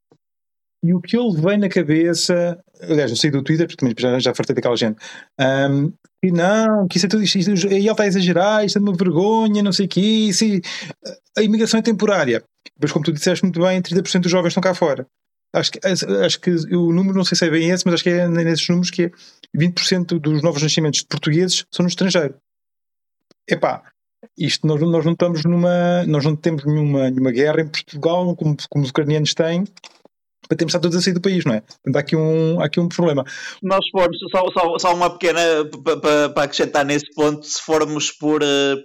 [0.82, 4.18] e o que ele vem na cabeça, aliás, eu sei do Twitter, porque também já,
[4.20, 4.98] já fartei daquela gente,
[5.38, 5.92] um,
[6.24, 8.96] e não, que isso é tudo, isto, isto, ele está a exagerar, isto é uma
[8.96, 10.46] vergonha, não sei o quê, isso,
[11.38, 12.44] a imigração é temporária.
[12.82, 15.06] Mas como tu disseste muito bem, 30% dos jovens estão cá fora.
[15.54, 18.10] Acho que, acho que o número, não sei se é bem esse, mas acho que
[18.10, 19.12] é nesses números que é
[19.58, 22.36] 20% dos novos nascimentos de portugueses são no estrangeiro.
[23.50, 23.84] Epá,
[24.38, 26.06] isto nós, nós não estamos numa.
[26.06, 29.66] Nós não temos nenhuma, nenhuma guerra em Portugal, como, como os ucranianos têm,
[30.48, 31.62] para termos estado todos a sair do país, não é?
[31.62, 33.26] Portanto, há aqui um, há aqui um problema.
[33.64, 35.42] Nós formos, só, só, só uma pequena
[36.34, 38.44] para acrescentar nesse ponto, se formos por.
[38.44, 38.84] Uh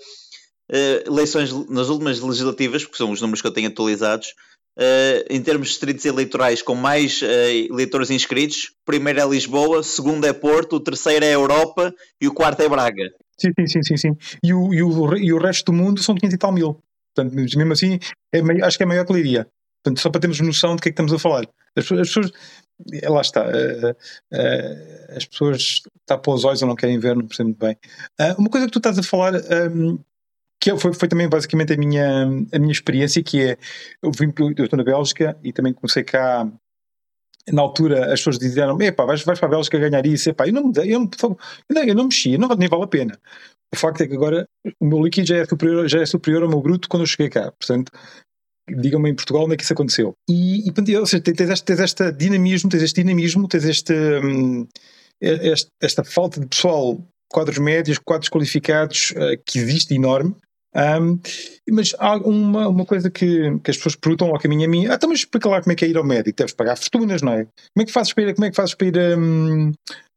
[0.70, 4.34] uh, eleições nas últimas legislativas, porque são os números que eu tenho atualizados,
[4.78, 7.26] uh, em termos de distritos eleitorais com mais uh,
[7.70, 12.60] eleitores inscritos, primeiro é Lisboa, segundo é Porto, o terceiro é Europa e o quarto
[12.60, 13.10] é Braga.
[13.38, 14.16] Sim, sim, sim, sim.
[14.42, 16.78] E, o, e, o, e o resto do mundo são 500 e tal mil.
[17.14, 17.98] Portanto, mesmo assim,
[18.32, 19.46] é acho que é maior que Leiria.
[19.82, 21.46] Portanto, só para termos noção de que é que estamos a falar.
[21.76, 22.32] As, as pessoas,
[22.92, 27.26] eh, lá está, uh, uh, as pessoas tapam os olhos ou não querem ver, não
[27.26, 27.76] percebo muito bem.
[28.20, 29.98] Uh, uma coisa que tu estás a falar, um,
[30.64, 33.58] que foi, foi também basicamente a minha, a minha experiência, que é,
[34.02, 36.50] eu, vim, eu estou na Bélgica e também comecei cá
[37.52, 40.54] na altura as pessoas diziam, epá, vais, vais para a Bélgica ganhar isso, epá, eu
[40.54, 43.20] não, eu não, eu não, eu não mexia, não, nem vale a pena.
[43.74, 44.46] O facto é que agora
[44.80, 47.28] o meu líquido já é superior, já é superior ao meu bruto quando eu cheguei
[47.28, 47.92] cá, portanto,
[48.66, 50.14] digam-me em Portugal onde é que isso aconteceu.
[50.30, 54.66] E, e ou seja, tens este, tens este dinamismo, tens este dinamismo, tens este, hum,
[55.20, 60.34] este, esta falta de pessoal, quadros médios, quadros qualificados, uh, que existe enorme,
[60.74, 61.20] um,
[61.70, 64.94] mas há uma, uma coisa que, que as pessoas perguntam ao caminho a mim: ah,
[64.94, 67.32] então, mas explica lá como é que é ir ao médico, deves pagar fortunas, não
[67.32, 67.44] é?
[67.44, 69.72] Como é que fazes para ir, como é que fazes para ir, um,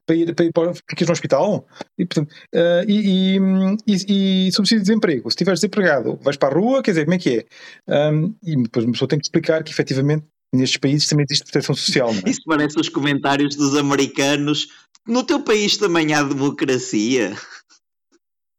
[0.08, 1.68] para ir, para ir para, ficas no hospital?
[1.98, 3.38] E, portanto, uh, e,
[3.86, 7.16] e, e, subsídio de desemprego, se estiveres desempregado, vais para a rua, quer dizer, como
[7.16, 7.46] é que
[7.88, 8.12] é?
[8.12, 11.76] Um, e depois uma pessoa tem que explicar que efetivamente nestes países também existe proteção
[11.76, 12.10] social.
[12.26, 12.30] É?
[12.30, 14.68] Isso parece os comentários dos americanos.
[15.08, 17.36] No teu país também há democracia.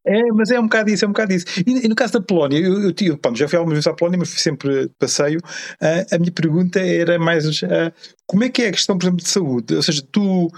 [0.09, 1.45] É, mas é um bocado isso, é um bocado isso.
[1.67, 3.93] E, e no caso da Polónia, eu, eu, eu pronto, já fui algumas vezes à
[3.93, 5.39] Polónia, mas fui sempre passeio.
[5.39, 7.93] Uh, a minha pergunta era mais uh,
[8.27, 9.75] como é que é a questão, por exemplo, de saúde?
[9.75, 10.51] Ou seja, tu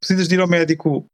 [0.00, 1.06] precisas de ir ao médico.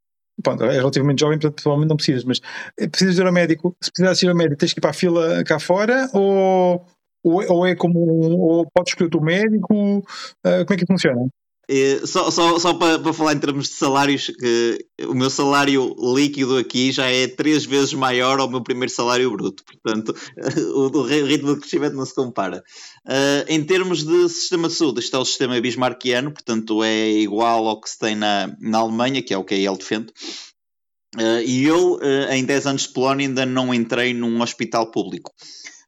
[0.42, 2.40] Pronto, é relativamente jovem, portanto, provavelmente não precisas, mas
[2.78, 3.76] eh, precisas de ir ao médico.
[3.82, 6.84] Se precisas de ir ao médico, tens que ir para a fila cá fora ou,
[7.24, 7.98] ou, ou é como.
[7.98, 9.98] Ou podes escolher o teu médico?
[10.46, 11.28] Uh, como é que funciona?
[11.70, 15.94] É, só, só, só para, para falar em termos de salários, que o meu salário
[16.14, 20.14] líquido aqui já é três vezes maior ao meu primeiro salário bruto, portanto
[20.74, 22.64] o, o ritmo de crescimento não se compara.
[23.06, 27.68] Uh, em termos de sistema de saúde, este é o sistema bismarckiano, portanto é igual
[27.68, 30.10] ao que se tem na, na Alemanha, que é o que ele defende.
[31.16, 31.98] Uh, e eu,
[32.30, 35.32] em 10 anos de Polónia, ainda não entrei num hospital público.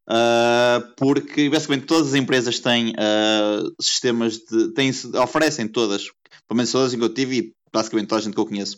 [0.08, 4.72] Uh, porque basicamente todas as empresas têm uh, sistemas de.
[4.72, 4.90] Têm,
[5.22, 6.06] oferecem todas,
[6.48, 8.76] pelo menos todas que eu tive e basicamente toda a gente que eu conheço,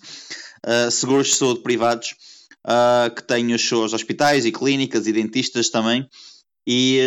[0.67, 2.15] uh, seguros de saúde privados
[3.17, 6.09] que têm os seus hospitais e clínicas e dentistas também.
[6.65, 7.01] E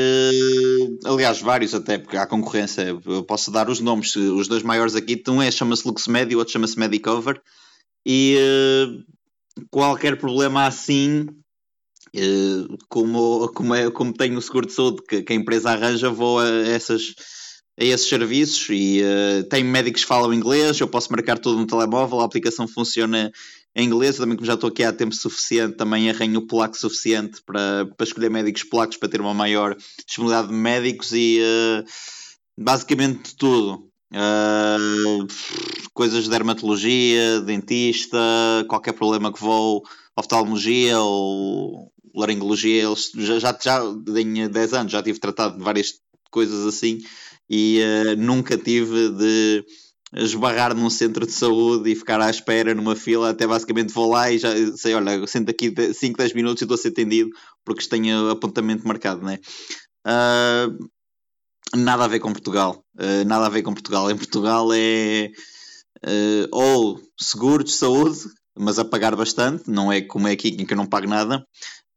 [1.05, 2.81] aliás, vários até, porque há concorrência.
[2.81, 5.23] Eu posso dar os nomes, os dois maiores aqui.
[5.29, 7.41] Um é chama-se LuxMed e o outro chama-se Medicover.
[8.05, 8.35] E
[9.71, 11.25] qualquer problema assim
[12.89, 16.39] como, como, é, como tenho o seguro de saúde que, que a empresa arranja, vou
[16.39, 17.15] a, essas,
[17.79, 21.67] a esses serviços e uh, tenho médicos que falam inglês, eu posso marcar tudo no
[21.67, 23.31] telemóvel, a aplicação funciona
[23.75, 27.41] em inglês, também como já estou aqui há tempo suficiente, também arranho o polaco suficiente
[27.45, 29.75] para, para escolher médicos polacos para ter uma maior
[30.05, 31.85] disponibilidade de médicos e uh,
[32.57, 33.89] basicamente tudo.
[34.13, 35.27] Uh,
[35.93, 38.17] coisas de dermatologia, dentista,
[38.69, 39.83] qualquer problema que vou,
[40.15, 43.81] oftalmologia ou laringologia, eles já, já, já
[44.17, 45.93] em 10 anos já tive tratado de várias
[46.31, 46.99] coisas assim
[47.49, 49.65] e uh, nunca tive de
[50.13, 54.31] esbarrar num centro de saúde e ficar à espera numa fila, até basicamente vou lá
[54.31, 57.29] e já sei, olha, sento aqui 5, 10 minutos e estou a ser atendido
[57.65, 59.39] porque tenho apontamento marcado, né?
[60.07, 60.89] Uh,
[61.75, 64.09] nada a ver com Portugal, uh, nada a ver com Portugal.
[64.09, 65.31] Em Portugal é
[66.05, 68.19] uh, ou seguro de saúde,
[68.57, 71.45] mas a pagar bastante, não é como é aqui em que eu não pago nada,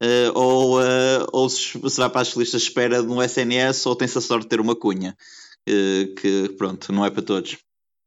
[0.02, 3.96] uh, ou, uh, ou se, se vai para as listas de espera um SNS ou
[3.96, 5.16] tem-se a sorte de ter uma cunha,
[5.68, 7.58] uh, que pronto, não é para todos.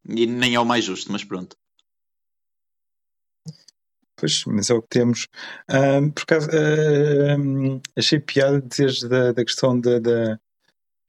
[0.08, 1.56] E nem é o mais justo, mas pronto.
[4.16, 5.28] Pois, mas é o que temos.
[6.16, 6.50] por acaso,
[7.98, 10.40] achei piada dizeres da, da questão da, da,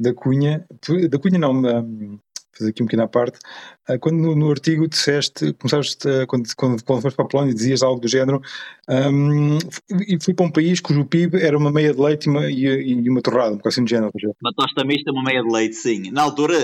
[0.00, 0.66] da cunha,
[1.10, 1.52] da cunha não,
[2.56, 3.38] fazer aqui um bocadinho à parte,
[3.88, 7.82] ah, quando no, no artigo disseste, começaste, quando, quando, quando foste para a Polónia dizias
[7.82, 8.40] algo do género,
[8.88, 9.58] um,
[10.06, 13.08] e fui para um país cujo PIB era uma meia de leite e uma, e,
[13.08, 14.12] uma torrada, um bocado assim de género.
[14.42, 16.10] Uma tosta mista, uma meia de leite, sim.
[16.10, 16.58] Na altura,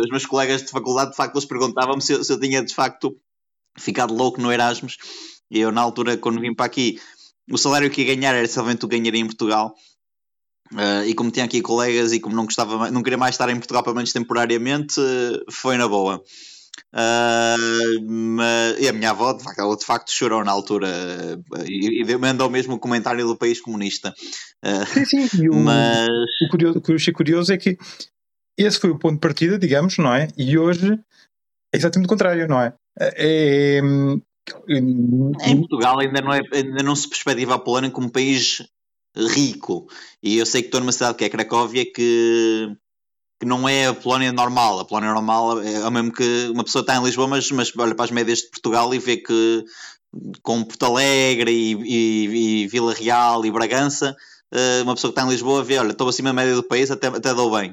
[0.00, 3.16] os meus colegas de faculdade, de facto, eles perguntavam-me se, se eu tinha, de facto,
[3.78, 4.96] ficado louco no Erasmus,
[5.50, 6.98] e eu, na altura, quando vim para aqui,
[7.50, 9.74] o salário que ia ganhar era somente o que ganharia em Portugal,
[10.72, 13.56] Uh, e como tinha aqui colegas e como não gostava, não queria mais estar em
[13.56, 16.22] Portugal pelo menos temporariamente, uh, foi na boa.
[16.94, 20.88] Uh, mas, e a minha avó, de facto, ela de facto chorou na altura
[21.66, 24.14] e, e mandou mesmo o comentário do país comunista.
[24.86, 26.08] sim, sim, e o, mas...
[26.08, 27.76] o, curioso, o que eu achei curioso é que
[28.56, 30.28] esse foi o ponto de partida, digamos, não é?
[30.36, 30.98] E hoje
[31.72, 32.72] é exatamente o contrário, não é?
[32.98, 33.80] é,
[34.68, 38.62] é em Portugal ainda não, é, ainda não se perspectiva a Polónia como país
[39.16, 39.88] rico.
[40.22, 42.74] E eu sei que estou numa cidade que é Cracóvia que,
[43.40, 44.80] que não é a Polónia normal.
[44.80, 47.94] A Polónia normal é o mesmo que uma pessoa está em Lisboa, mas, mas olha
[47.94, 49.64] para as médias de Portugal e vê que
[50.42, 54.14] com Porto Alegre e, e, e Vila Real e Bragança,
[54.52, 56.90] uh, uma pessoa que está em Lisboa vê, olha, estou acima da média do país,
[56.90, 57.70] até, até dou bem.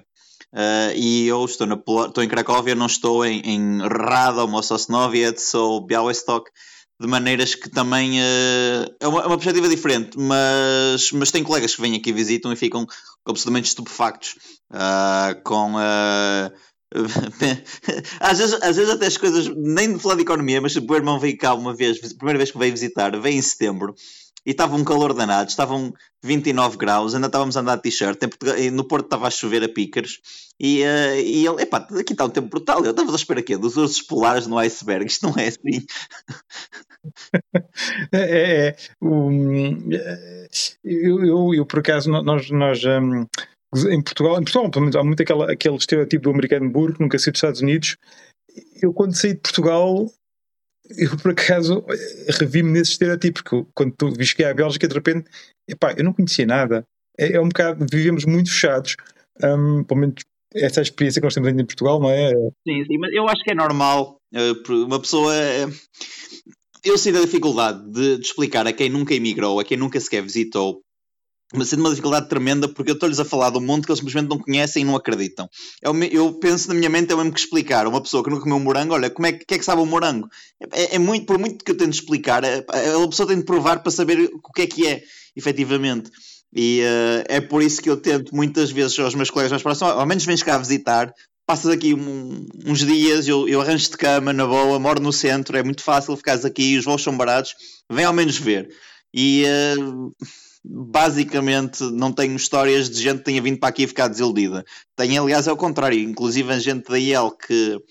[0.51, 5.39] Uh, e eu estou, na, estou em Cracóvia, não estou em, em Radom ou Sosnowiec
[5.53, 6.49] ou Białystok,
[6.99, 11.75] de maneiras que também uh, é, uma, é uma perspectiva diferente, mas, mas tem colegas
[11.75, 12.85] que vêm aqui visitam e ficam
[13.25, 14.35] absolutamente estupefactos
[14.71, 16.51] uh, com uh,
[18.19, 20.95] às, vezes, às vezes até as coisas, nem de falar de economia, mas o meu
[20.95, 23.93] irmão veio cá uma vez, primeira vez que veio visitar, veio em setembro
[24.49, 28.19] e estava um calor danado, estavam 29 graus, ainda estávamos a andar de t-shirt,
[28.73, 30.19] no Porto estava a chover a picas
[30.59, 33.55] e, uh, e ele, epá, aqui está um tempo brutal, eu estava a esperar aqui,
[33.55, 35.85] dos ursos polares no iceberg, isto não é assim.
[38.11, 39.87] é, é um,
[40.83, 43.27] eu, eu, eu, por acaso, nós, nós um,
[43.91, 47.19] em Portugal, em Portugal, pelo menos, há muito aquela, aquele estereotipo do americano burro, nunca
[47.19, 47.97] saiu dos Estados Unidos.
[48.81, 50.09] Eu, quando saí de Portugal,
[50.97, 51.85] eu por acaso
[52.39, 55.29] revi-me nesse estereotipo, porque quando tu viste à Bélgica, de repente,
[55.67, 56.85] epá, eu não conhecia nada.
[57.17, 58.95] É, é um bocado, vivemos muito fechados.
[59.43, 60.15] Um, pelo menos
[60.53, 62.31] essa é a experiência que nós temos ainda em Portugal, não é?
[62.67, 64.17] Sim, sim, mas eu acho que é normal.
[64.33, 65.33] Uh, uma pessoa.
[65.33, 65.73] Uh,
[66.83, 70.23] eu sei da dificuldade de, de, explicar a quem nunca emigrou, a quem nunca sequer
[70.23, 70.81] visitou,
[71.53, 73.99] mas sendo uma dificuldade tremenda porque eu estou-lhes a falar de um mundo que eles
[73.99, 75.49] simplesmente não conhecem e não acreditam.
[75.81, 78.43] Eu, eu penso na minha mente, é mesmo que explicar a uma pessoa que nunca
[78.43, 80.29] comeu um morango, olha, como é que, que, é que sabe o um morango?
[80.71, 83.81] É, é, muito, por muito que eu tente explicar, é, a pessoa tem de provar
[83.81, 85.03] para saber o que é que é,
[85.35, 86.11] efetivamente.
[86.53, 89.93] E uh, é por isso que eu tento muitas vezes aos meus colegas mais próximos,
[89.93, 91.13] ao menos vens cá visitar,
[91.45, 95.57] passas aqui um, uns dias, eu, eu arranjo de cama na boa, moro no centro,
[95.57, 97.55] é muito fácil ficares aqui, os voos são baratos,
[97.89, 98.69] vem ao menos ver.
[99.13, 100.13] E uh,
[100.63, 104.65] basicamente não tenho histórias de gente que tenha vindo para aqui e ficar desiludida.
[104.95, 107.81] Tenho, aliás, ao contrário, inclusive a gente da IEL que,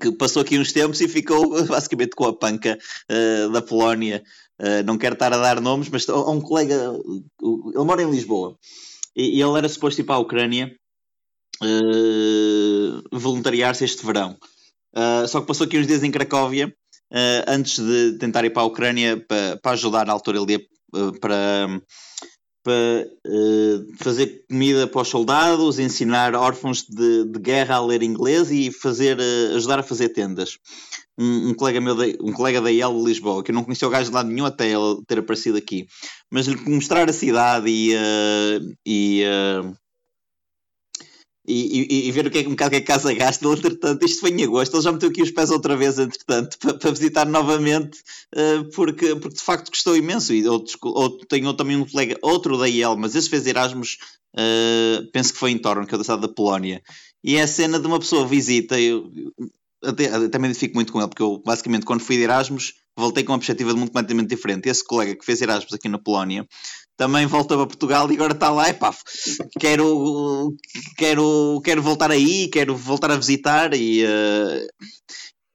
[0.00, 2.78] que passou aqui uns tempos e ficou basicamente com a panca
[3.10, 4.22] uh, da Polónia.
[4.58, 6.74] Uh, não quero estar a dar nomes, mas há um colega,
[7.42, 8.56] ele mora em Lisboa
[9.14, 10.74] e, e ele era suposto ir para a Ucrânia
[11.62, 14.38] uh, voluntariar-se este verão.
[15.28, 16.74] só que passou aqui uns dias em Cracóvia
[17.46, 20.06] antes de tentar ir para a Ucrânia para, para ajudar.
[20.06, 20.75] Na altura ele ia
[21.20, 21.80] para,
[22.62, 28.50] para uh, fazer comida para os soldados, ensinar órfãos de, de guerra a ler inglês
[28.50, 30.58] e fazer, uh, ajudar a fazer tendas.
[31.18, 33.88] Um, um, colega meu, de, um colega da IEL de Lisboa, que eu não conhecia
[33.88, 35.86] o gajo de lado nenhum até ele ter aparecido aqui,
[36.30, 39.24] mas lhe mostrar a cidade e, uh, e
[41.46, 43.46] e, e, e, ver o que é, um bocado é que a casa gasta.
[43.46, 46.74] Entretanto, isto foi em agosto, ele já meteu aqui os pés outra vez, entretanto, para,
[46.74, 47.98] para visitar novamente,
[48.34, 50.34] uh, porque, porque de facto gostou imenso.
[50.34, 53.98] E outros, outro, tenho também um colega, outro da IEL, mas esse fez Erasmus,
[54.34, 56.82] uh, penso que foi em Torno, que é da cidade da Polónia.
[57.22, 59.10] E é a cena de uma pessoa visita, eu,
[59.84, 63.32] até, também identifico muito com ele, porque eu basicamente quando fui de Erasmus voltei com
[63.32, 64.68] uma perspectiva de mundo completamente diferente.
[64.68, 66.46] Esse colega que fez Erasmus aqui na Polónia
[66.96, 68.94] também volta para Portugal e agora está lá, epá,
[69.60, 70.52] quero,
[70.96, 74.66] quero, quero voltar aí, quero voltar a visitar e uh,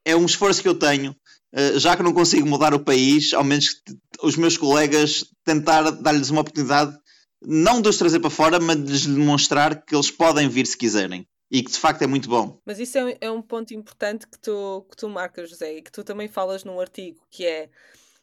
[0.06, 1.16] é um esforço que eu tenho.
[1.54, 3.82] Uh, já que não consigo mudar o país, ao menos
[4.24, 6.96] os meus colegas tentar dar-lhes uma oportunidade,
[7.44, 10.78] não de os trazer para fora, mas de lhes demonstrar que eles podem vir se
[10.78, 12.60] quiserem e que de facto é muito bom.
[12.66, 15.92] Mas isso é, é um ponto importante que tu, que tu marcas, José, e que
[15.92, 17.70] tu também falas num artigo, que é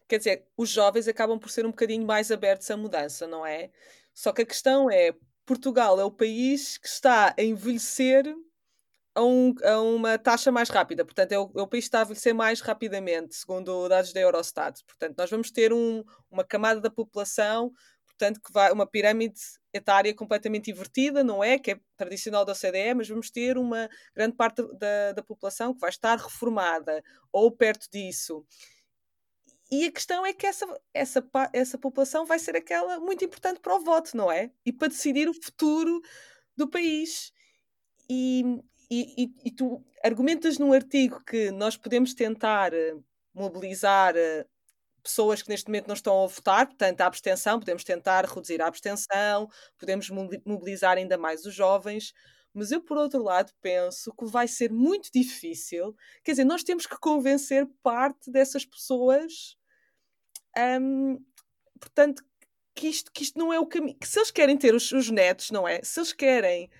[0.09, 3.71] Quer dizer, os jovens acabam por ser um bocadinho mais abertos à mudança, não é?
[4.15, 8.25] Só que a questão é: Portugal é o país que está a envelhecer
[9.15, 11.05] a, um, a uma taxa mais rápida.
[11.05, 14.21] Portanto, é o, é o, país que está a envelhecer mais rapidamente, segundo dados da
[14.21, 14.83] Eurostat.
[14.87, 17.73] Portanto, nós vamos ter um, uma camada da população,
[18.07, 19.41] portanto, que vai uma pirâmide
[19.73, 21.59] etária completamente invertida, não é?
[21.59, 25.81] Que é tradicional da OCDE, mas vamos ter uma grande parte da, da população que
[25.81, 27.03] vai estar reformada
[27.33, 28.45] ou perto disso.
[29.71, 33.77] E a questão é que essa, essa, essa população vai ser aquela muito importante para
[33.77, 34.51] o voto, não é?
[34.65, 36.01] E para decidir o futuro
[36.57, 37.33] do país.
[38.11, 38.43] E,
[38.91, 42.95] e, e tu argumentas num artigo que nós podemos tentar eh,
[43.35, 44.47] mobilizar eh,
[45.03, 48.67] pessoas que neste momento não estão a votar, portanto, a abstenção, podemos tentar reduzir a
[48.67, 49.49] abstenção,
[49.79, 52.15] podemos mobilizar ainda mais os jovens,
[52.55, 55.95] mas eu, por outro lado, penso que vai ser muito difícil.
[56.25, 59.58] Quer dizer, nós temos que convencer parte dessas pessoas
[60.57, 61.19] um,
[61.81, 62.23] portanto,
[62.75, 63.99] que isto, que isto não é o caminho.
[63.99, 65.81] Que se eles querem ter os, os netos, não é?
[65.83, 66.71] Se eles querem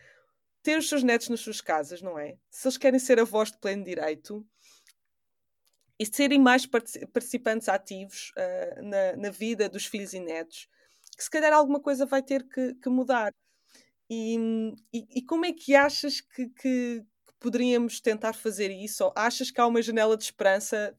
[0.63, 2.37] ter os seus netos nas suas casas, não é?
[2.51, 4.47] Se eles querem ser avós de pleno direito
[5.99, 10.69] e serem mais participantes ativos uh, na, na, vida dos filhos e netos,
[11.17, 13.33] que se calhar alguma coisa vai ter que, que mudar.
[14.09, 14.37] E,
[14.93, 19.05] e, e, como é que achas que, que, que, poderíamos tentar fazer isso?
[19.05, 20.97] Ou achas que há uma janela de esperança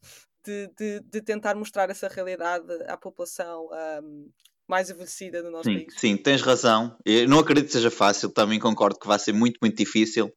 [0.49, 3.69] de, de, de tentar mostrar essa realidade à população
[4.03, 4.29] um,
[4.67, 5.93] mais envelhecida do nosso sim, país?
[5.97, 6.97] Sim, tens razão.
[7.05, 10.27] Eu não acredito que seja fácil, também concordo que vai ser muito, muito difícil,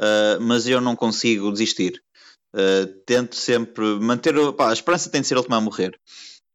[0.00, 2.02] uh, mas eu não consigo desistir.
[2.54, 4.34] Uh, tento sempre manter.
[4.54, 5.98] Pá, a esperança tem de ser a última a morrer.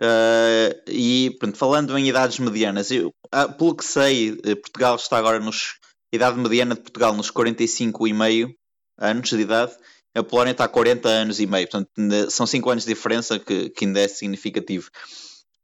[0.01, 5.39] Uh, e pronto, falando em idades medianas, eu, ah, pelo que sei, Portugal está agora
[5.39, 5.75] nos.
[6.11, 8.53] idade mediana de Portugal nos 45,5
[8.97, 9.73] anos de idade,
[10.15, 13.69] a Polónia está a 40 anos e meio, portanto são 5 anos de diferença que,
[13.69, 14.89] que ainda é significativo.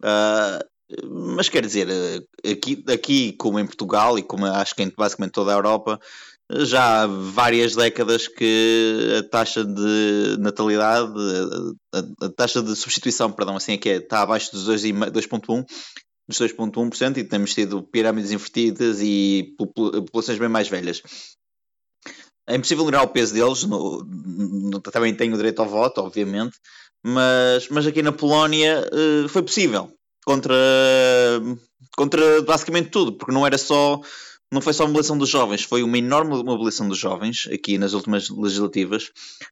[0.02, 0.64] Uh,
[1.36, 1.88] mas quer dizer,
[2.44, 6.00] aqui, aqui como em Portugal e como acho que em basicamente toda a Europa,
[6.52, 11.14] já há várias décadas que a taxa de natalidade,
[11.94, 15.66] a, a taxa de substituição, perdão, assim é que é, está abaixo dos 2,1%,
[16.28, 21.04] dos 2,1% e temos tido pirâmides invertidas e populações bem mais velhas.
[22.50, 26.58] É impossível ignorar o peso deles, no, no, também tenho o direito ao voto, obviamente,
[27.04, 29.92] mas, mas aqui na Polónia uh, foi possível
[30.26, 30.56] contra,
[31.96, 34.02] contra basicamente tudo, porque não era só
[34.52, 37.94] não foi só a mobilização dos jovens, foi uma enorme mobilização dos jovens aqui nas
[37.94, 39.12] últimas legislativas.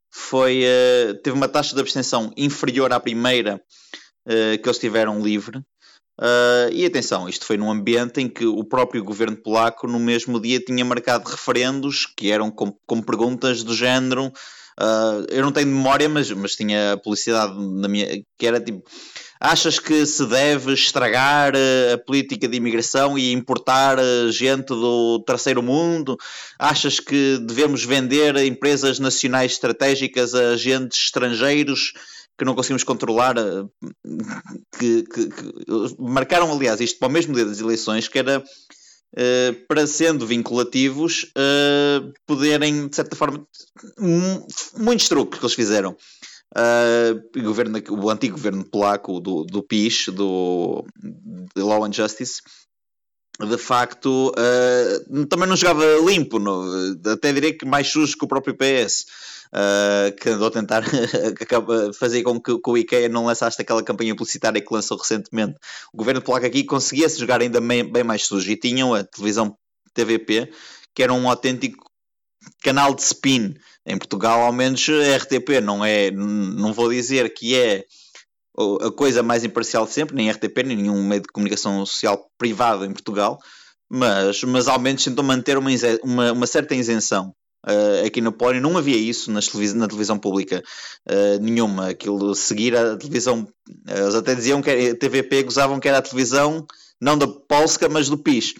[0.10, 3.62] Foi, uh, teve uma taxa de abstenção inferior à primeira
[4.26, 5.62] uh, que eles tiveram livre.
[6.20, 10.40] Uh, e atenção, isto foi num ambiente em que o próprio governo polaco, no mesmo
[10.40, 14.32] dia, tinha marcado referendos que eram com, com perguntas do género.
[15.30, 18.24] eu não tenho memória, mas, mas tinha publicidade na minha.
[18.38, 18.84] que era tipo
[19.40, 24.00] Achas que se deve estragar eh, a política de imigração e importar
[24.32, 26.18] gente do terceiro mundo?
[26.58, 31.94] Achas que devemos vender empresas nacionais estratégicas a agentes estrangeiros
[32.38, 33.36] que não conseguimos controlar?
[33.38, 33.66] Eh,
[34.78, 35.54] que, que, que
[36.00, 38.44] marcaram, aliás, isto para o mesmo dia das eleições, que era
[39.14, 43.48] Uh, para sendo vinculativos, uh, poderem, de certa forma,
[44.78, 45.96] muitos truques que eles fizeram.
[46.54, 50.86] Uh, governo, o antigo governo polaco do, do PIS, do
[51.56, 52.42] Law and Justice,
[53.40, 54.34] de facto
[55.30, 59.06] também não jogava limpo, no, até direi que mais sujo que o próprio PS.
[59.48, 60.84] Uh, que andou a tentar
[61.98, 65.56] fazer com que, que, o IKEA não lançasse aquela campanha publicitária que lançou recentemente.
[65.94, 69.58] O governo polaco aqui conseguia-se jogar ainda bem, bem mais sujo e tinham a televisão
[69.94, 70.52] TVP,
[70.94, 71.90] que era um autêntico
[72.62, 77.56] canal de spin em Portugal, ao menos a RTP não é, não vou dizer que
[77.56, 77.86] é
[78.82, 82.84] a coisa mais imparcial de sempre, nem RTP, nem nenhum meio de comunicação social privado
[82.84, 83.38] em Portugal,
[83.90, 85.70] mas, mas ao menos tentou manter uma,
[86.04, 87.34] uma, uma certa isenção.
[87.68, 90.64] Uh, aqui na Polónia não havia isso nas televis na televisão pública
[91.10, 91.90] uh, nenhuma.
[91.90, 96.02] Aquilo seguir a televisão, uh, eles até diziam que a TVP gozavam que era a
[96.02, 96.66] televisão
[97.00, 98.54] não da Polska, mas do PIS.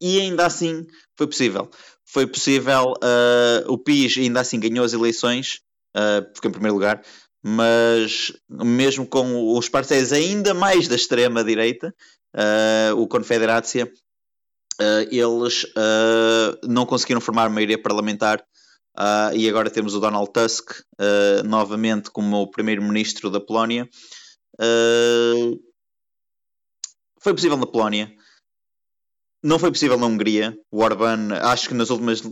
[0.00, 0.86] e ainda assim
[1.16, 1.70] foi possível
[2.12, 2.94] foi possível.
[2.94, 5.60] Uh, o PIS ainda assim ganhou as eleições,
[5.96, 7.02] uh, ficou em primeiro lugar,
[7.42, 11.94] mas mesmo com os parceiros ainda mais da extrema-direita,
[12.36, 13.90] uh, o Confederacia,
[14.80, 15.66] uh, eles
[16.64, 18.42] não conseguiram formar maioria parlamentar.
[19.34, 20.82] e agora temos o Donald Tusk
[21.44, 23.88] novamente como o primeiro-ministro da Polónia.
[27.20, 28.12] foi possível na Polónia,
[29.42, 30.56] não foi possível na Hungria.
[30.70, 32.22] O Orbán, acho que nas últimas,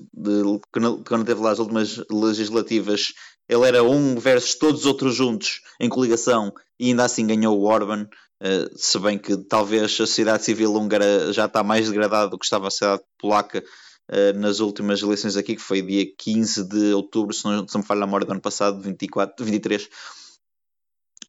[0.70, 3.14] quando teve lá as últimas legislativas,
[3.48, 7.64] ele era um versus todos os outros juntos em coligação e ainda assim ganhou o
[7.64, 8.06] Orbán.
[8.40, 12.44] Uh, se bem que talvez a sociedade civil húngara já está mais degradada do que
[12.44, 13.64] estava a sociedade polaca
[14.10, 17.80] uh, nas últimas eleições aqui, que foi dia 15 de outubro, se não, se não
[17.80, 19.84] me falha a memória do ano passado, 24, 23.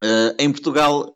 [0.01, 1.15] Uh, em Portugal,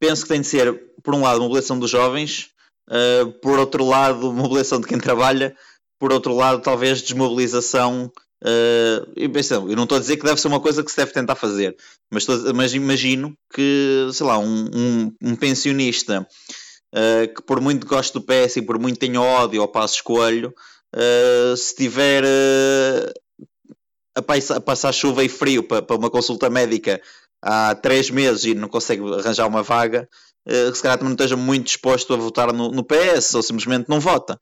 [0.00, 2.50] penso que tem de ser por um lado, mobilização dos jovens,
[3.42, 5.56] por outro lado, mobilização de quem trabalha,
[5.98, 8.10] por outro lado, talvez desmobilização.
[8.42, 9.12] Uh,
[9.68, 11.76] eu não estou a dizer que deve ser uma coisa que se deve tentar fazer,
[12.10, 16.26] mas, mas imagino que, sei lá, um, um, um pensionista
[16.94, 20.54] uh, que por muito goste do PS e por muito tenha ódio ao passo escolho,
[20.94, 22.24] uh, se tiver
[24.16, 27.00] a, a, passar chuva e frio para, para uma consulta médica
[27.42, 30.08] há três meses e não consegue arranjar uma vaga,
[30.48, 33.88] uh, se calhar também não esteja muito disposto a votar no, no PS ou simplesmente
[33.88, 34.38] não vota.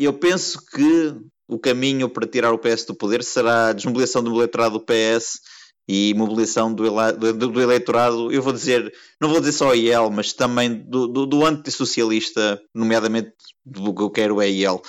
[0.00, 1.16] Eu penso que
[1.48, 5.40] o caminho para tirar o PS do poder será a desmobilização do eleitorado do PS
[5.88, 10.34] e mobilização do, do, do, eleitorado, eu vou dizer, não vou dizer só IEL, mas
[10.34, 13.32] também do, do, do antissocialista, nomeadamente
[13.64, 14.82] do que eu quero é IEL.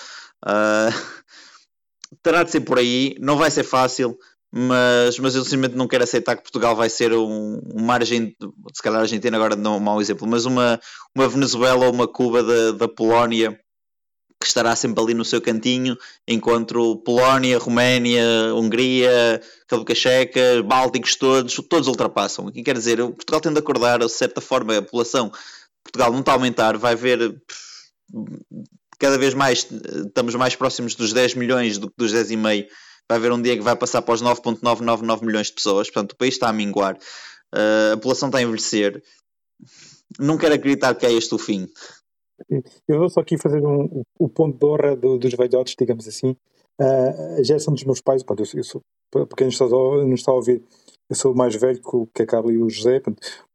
[0.45, 0.91] Uh,
[2.21, 4.17] terá de ser por aí, não vai ser fácil,
[4.51, 8.83] mas, mas eu simplesmente não quero aceitar que Portugal vai ser um, uma Argentina, se
[8.83, 10.81] calhar a Argentina agora não é um mau exemplo, mas uma,
[11.15, 13.57] uma Venezuela ou uma Cuba da, da Polónia
[14.39, 18.23] que estará sempre ali no seu cantinho, enquanto Polónia, Roménia,
[18.55, 22.45] Hungria, República Checa, Bálticos, todos, todos ultrapassam.
[22.45, 22.97] O que quer dizer?
[22.97, 25.29] Portugal tem de acordar, de certa forma, a população
[25.83, 27.41] Portugal não está a aumentar, vai haver
[28.97, 29.67] cada vez mais,
[30.05, 32.67] estamos mais próximos dos 10 milhões do que dos 10,5
[33.09, 36.15] vai haver um dia que vai passar para os 9.999 milhões de pessoas, portanto o
[36.15, 39.01] país está a minguar, uh, a população está a envelhecer.
[40.19, 41.67] Não quero acreditar que é este o fim.
[42.87, 46.35] Eu vou só aqui fazer um, o ponto de honra do, dos velhotes, digamos assim.
[46.81, 48.81] Uh, a geração dos meus pais, pronto, eu, eu sou,
[49.11, 49.65] para quem não está,
[50.13, 50.63] está a ouvir,
[51.09, 51.81] eu sou mais velho
[52.13, 53.01] que, a Carla e o José.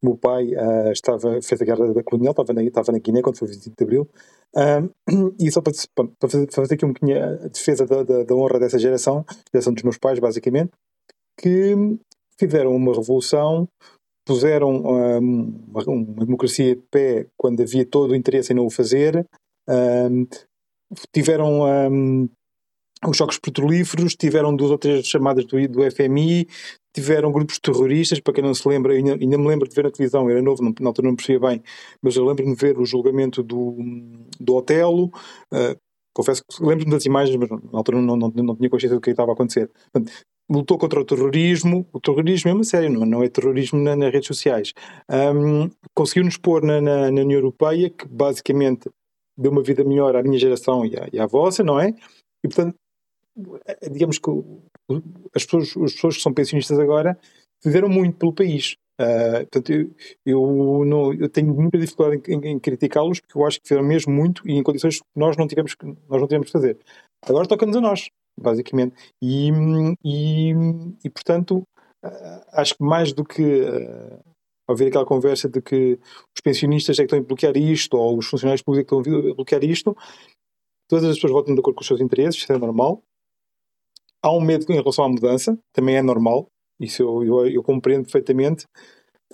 [0.03, 3.23] O meu pai uh, estava, fez a guerra da colonial, estava na, estava na Guiné
[3.23, 4.09] quando foi o 25 de Abril.
[5.41, 8.59] e só para, para, fazer, fazer aqui um bocadinho a defesa da, da, da, honra
[8.59, 10.71] dessa geração, geração dos meus pais, basicamente,
[11.39, 11.75] que
[12.39, 13.69] fizeram uma revolução,
[14.25, 19.27] puseram um, uma, democracia de pé quando havia todo o interesse em não o fazer,
[19.68, 20.27] um,
[21.12, 22.29] tiveram um,
[23.07, 26.47] os choques petrolíferos, tiveram duas ou três chamadas do, do FMI,
[26.95, 29.91] tiveram grupos terroristas, para quem não se lembra, ainda, ainda me lembro de ver na
[29.91, 31.62] televisão, era novo, não, na altura não percebia bem,
[32.01, 33.77] mas eu lembro-me de ver o julgamento do,
[34.41, 35.07] do Otelo,
[35.53, 35.77] uh,
[36.14, 39.11] confesso que lembro-me das imagens, mas na altura não, não, não, tinha consciência do que
[39.11, 39.68] estava a acontecer.
[39.93, 40.12] Portanto,
[40.51, 44.13] lutou contra o terrorismo, o terrorismo é uma série, não, não é terrorismo na, nas
[44.13, 44.73] redes sociais.
[45.11, 48.91] Um, Conseguiu-nos pôr na, na, na, União Europeia, que basicamente
[49.37, 51.95] deu uma vida melhor à minha geração e à, e à vossa, não é?
[52.45, 52.77] E portanto,
[53.67, 54.31] é, digamos que
[55.35, 57.19] as pessoas, as pessoas que são pensionistas agora
[57.63, 58.77] fizeram muito pelo país.
[59.01, 59.91] Uh, portanto, eu,
[60.25, 63.85] eu, não, eu, tenho muita dificuldade em, em, em criticá-los porque eu acho que fizeram
[63.85, 66.79] mesmo muito e em condições que nós não tivemos que, nós não tivemos que fazer.
[67.27, 68.95] Agora toca-nos a nós, basicamente.
[69.22, 69.51] E,
[70.05, 70.53] e,
[71.05, 71.62] e portanto,
[72.05, 74.20] uh, acho que mais do que uh,
[74.68, 75.99] haver aquela conversa de que
[76.35, 79.30] os pensionistas é que estão a bloquear isto ou os funcionários públicos é que estão
[79.30, 79.97] a bloquear isto,
[80.89, 83.03] todas as pessoas votam de acordo com os seus interesses, isso é normal.
[84.22, 86.49] Há um medo em relação à mudança, também é normal,
[86.80, 88.66] isso eu, eu, eu compreendo perfeitamente.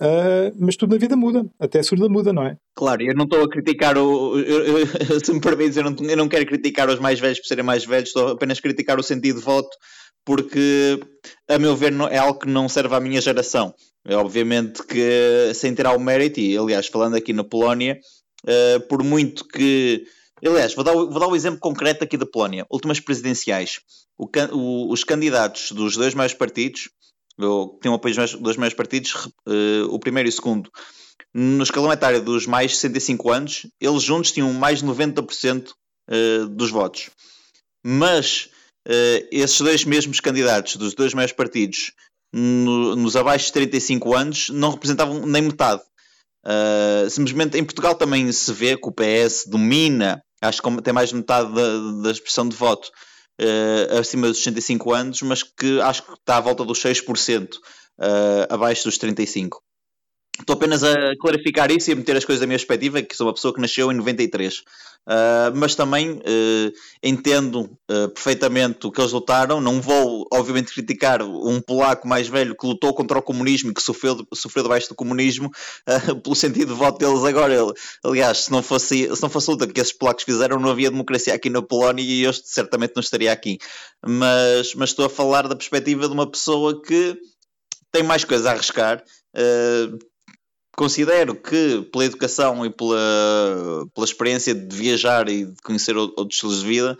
[0.01, 2.57] Uh, mas tudo na vida muda, até a surda muda, não é?
[2.75, 4.39] Claro, eu não estou a criticar o.
[4.39, 4.87] Eu, eu,
[5.23, 8.09] se me permites, eu eu não quero criticar os mais velhos por serem mais velhos,
[8.09, 9.69] estou apenas a criticar o sentido de voto,
[10.25, 10.99] porque,
[11.47, 13.75] a meu ver, não, é algo que não serve à minha geração.
[14.03, 17.99] É, obviamente que, sem tirar o mérito, e aliás, falando aqui na Polónia,
[18.45, 20.03] uh, por muito que
[20.43, 22.65] Aliás, vou dar, vou dar um exemplo concreto aqui da Polónia.
[22.71, 23.79] Últimas presidenciais.
[24.17, 26.89] O, o, os candidatos dos dois maiores partidos,
[27.35, 30.71] que têm o apoio dos maiores partidos, uh, o primeiro e o segundo,
[31.33, 35.73] no escalão etário dos mais 65 anos, eles juntos tinham mais de 90% uh,
[36.09, 37.09] eh, dos votos.
[37.85, 38.49] Mas
[38.87, 41.93] uh, esses dois mesmos candidatos dos dois maiores partidos,
[42.33, 45.81] no, nos abaixo de 35 anos, não representavam nem metade.
[47.11, 51.15] Simplesmente em Portugal também se vê que o PS domina acho que tem mais de
[51.15, 52.89] metade da, da expressão de voto
[53.41, 57.59] uh, acima dos 65 anos, mas que acho que está à volta dos 6%, uh,
[57.99, 59.49] eh, abaixo dos 35%.
[60.39, 63.27] Estou apenas a clarificar isso e a meter as coisas da minha perspectiva, que sou
[63.27, 64.59] uma pessoa que nasceu em 93.
[64.59, 64.63] Uh,
[65.07, 66.73] ah, mas também uh,
[67.03, 69.59] entendo uh, perfeitamente o que eles lutaram.
[69.59, 73.81] Não vou, obviamente, criticar um polaco mais velho que lutou contra o comunismo e que
[73.81, 75.51] sofreu, sofreu debaixo do comunismo
[76.23, 77.53] pelo sentido de voto deles agora.
[77.53, 77.73] Ele,
[78.03, 80.89] aliás, se não, fosse, se não fosse a luta que esses polacos fizeram, não havia
[80.89, 83.57] democracia aqui na Polónia e eu certamente não estaria aqui.
[84.05, 87.17] Mas, mas estou a falar da perspectiva de uma pessoa que
[87.91, 89.03] tem mais coisas a arriscar.
[89.35, 90.10] Uh,
[90.75, 96.61] considero que pela educação e pela, pela experiência de viajar e de conhecer outros estilos
[96.61, 96.97] de vida,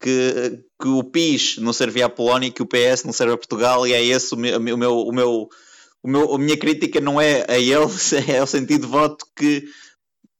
[0.00, 3.86] que, que o PIS não servia à Polónia que o PS não serve a Portugal,
[3.86, 5.48] e é esse o meu, o meu, o meu,
[6.02, 9.64] o meu a minha crítica não é a eles, é ao sentido de voto que,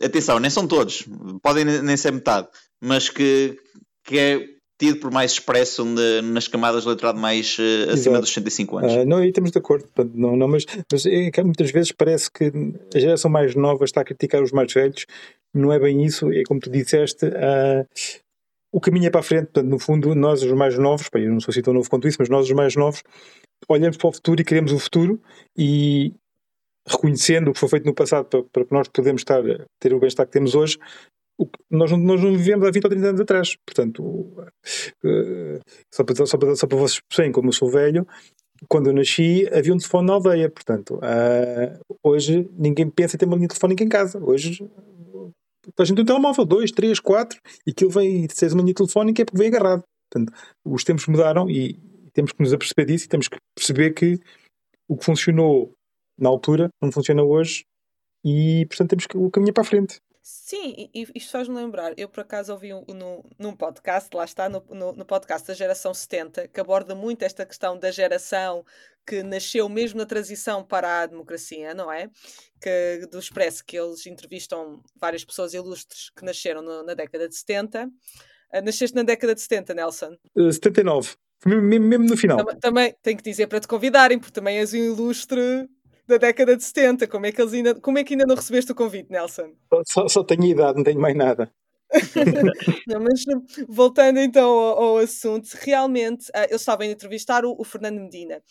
[0.03, 1.05] atenção, nem são todos,
[1.43, 2.49] podem nem ser metade,
[2.81, 3.59] mas que,
[4.05, 5.85] que é tido por mais expresso
[6.22, 8.93] nas camadas do letrado mais uh, acima dos 65 anos.
[8.93, 12.53] Uh, não, aí estamos de acordo, não, não, mas, mas é muitas vezes parece que
[12.95, 15.07] a geração mais nova está a criticar os mais velhos,
[15.55, 17.87] não é bem isso, é como tu disseste, uh,
[18.72, 21.41] o caminho é para a frente, portanto, no fundo, nós os mais novos, eu não
[21.41, 23.03] sou assim tão novo quanto isso, mas nós os mais novos
[23.68, 25.20] olhamos para o futuro e queremos o futuro
[25.57, 26.12] e
[26.87, 29.43] reconhecendo o que foi feito no passado para, para que nós podemos estar,
[29.81, 30.79] ter o bem-estar que temos hoje,
[31.70, 33.57] nós, nós não vivemos há 20 ou 30 anos atrás.
[33.66, 35.61] Portanto, uh,
[35.93, 38.07] só, para, só, para, só para vocês perceberem como eu sou velho,
[38.68, 40.51] quando eu nasci havia um telefone na aldeia.
[40.51, 44.18] Portanto, uh, hoje ninguém pensa em ter uma linha telefónica em casa.
[44.22, 44.66] Hoje
[45.78, 48.74] a gente tem um telemóvel, dois, três, quatro, e aquilo vem, e se uma linha
[48.74, 49.82] telefónica é porque vem agarrado.
[50.11, 50.32] Portanto,
[50.64, 51.78] os tempos mudaram e
[52.12, 54.18] temos que nos aperceber disso e temos que perceber que
[54.89, 55.72] o que funcionou
[56.18, 57.64] na altura não funciona hoje
[58.24, 59.99] e, portanto, temos que o caminhar para a frente.
[60.29, 61.95] Sim, e isto faz-me lembrar.
[61.97, 65.55] Eu, por acaso, ouvi um, no, num podcast, lá está, no, no, no, podcast da
[65.55, 68.64] geração 70, que aborda muito esta questão da geração
[69.07, 72.11] que nasceu mesmo na transição para a democracia, não é?
[72.61, 77.37] Que, do Expresso, que eles entrevistam várias pessoas ilustres que nasceram no, na década de
[77.37, 77.87] 70.
[77.87, 77.91] Uh,
[78.53, 80.16] ah, nasceste na década de 70, Nelson?
[80.35, 81.14] Uh, 79.
[81.47, 82.39] Mesmo, mesmo no final.
[82.39, 85.68] Também, também tenho que dizer para te convidarem, porque também és um ilustre
[86.07, 87.07] da década de 70.
[87.09, 89.54] Como é que, eles ainda, como é que ainda não recebeste o convite, Nelson?
[89.86, 91.52] Só, só tenho idade, não tenho mais nada.
[92.86, 93.24] não, mas
[93.68, 98.42] voltando então ao, ao assunto, realmente uh, eu estava a entrevistar o, o, Fernando Medina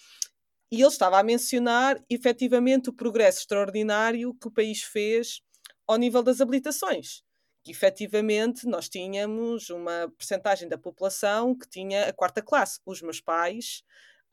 [0.72, 5.42] e ele estava a mencionar efetivamente o progresso extraordinário que o país fez
[5.88, 7.24] ao nível das habilitações.
[7.64, 12.80] Que efetivamente nós tínhamos uma percentagem da população que tinha a quarta classe.
[12.86, 13.84] Os meus pais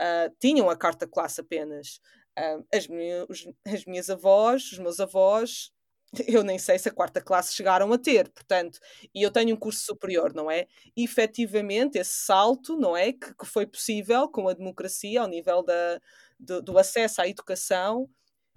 [0.01, 2.01] uh, tinham a quarta classe apenas.
[2.39, 5.71] Uh, as, minhas, as minhas avós, os meus avós,
[6.29, 8.79] eu nem sei se a quarta classe chegaram a ter, portanto,
[9.15, 10.67] e eu tenho um curso superior, não é?
[10.97, 13.13] E, efetivamente, esse salto, não é?
[13.13, 16.01] Que, que foi possível com a democracia ao nível da,
[16.39, 18.09] do, do, acesso à educação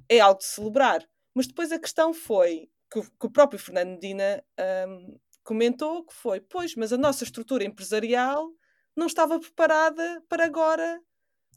[0.09, 1.07] é algo de celebrar.
[1.33, 4.43] Mas depois a questão foi que, que o próprio Fernando Medina
[4.87, 8.49] um, comentou que foi, pois, mas a nossa estrutura empresarial
[8.95, 11.01] não estava preparada para agora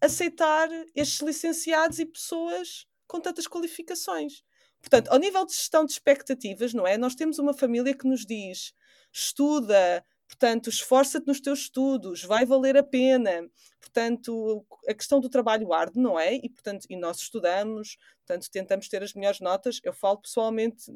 [0.00, 4.42] aceitar estes licenciados e pessoas com tantas qualificações.
[4.80, 6.96] Portanto, ao nível de gestão de expectativas, não é?
[6.96, 8.72] Nós temos uma família que nos diz:
[9.12, 13.48] estuda, portanto, esforça-te nos teus estudos, vai valer a pena.
[13.80, 16.34] Portanto, a questão do trabalho árduo, não é?
[16.34, 17.96] E, portanto, e nós estudamos,
[18.26, 19.80] portanto, tentamos ter as melhores notas.
[19.82, 20.92] Eu falo pessoalmente,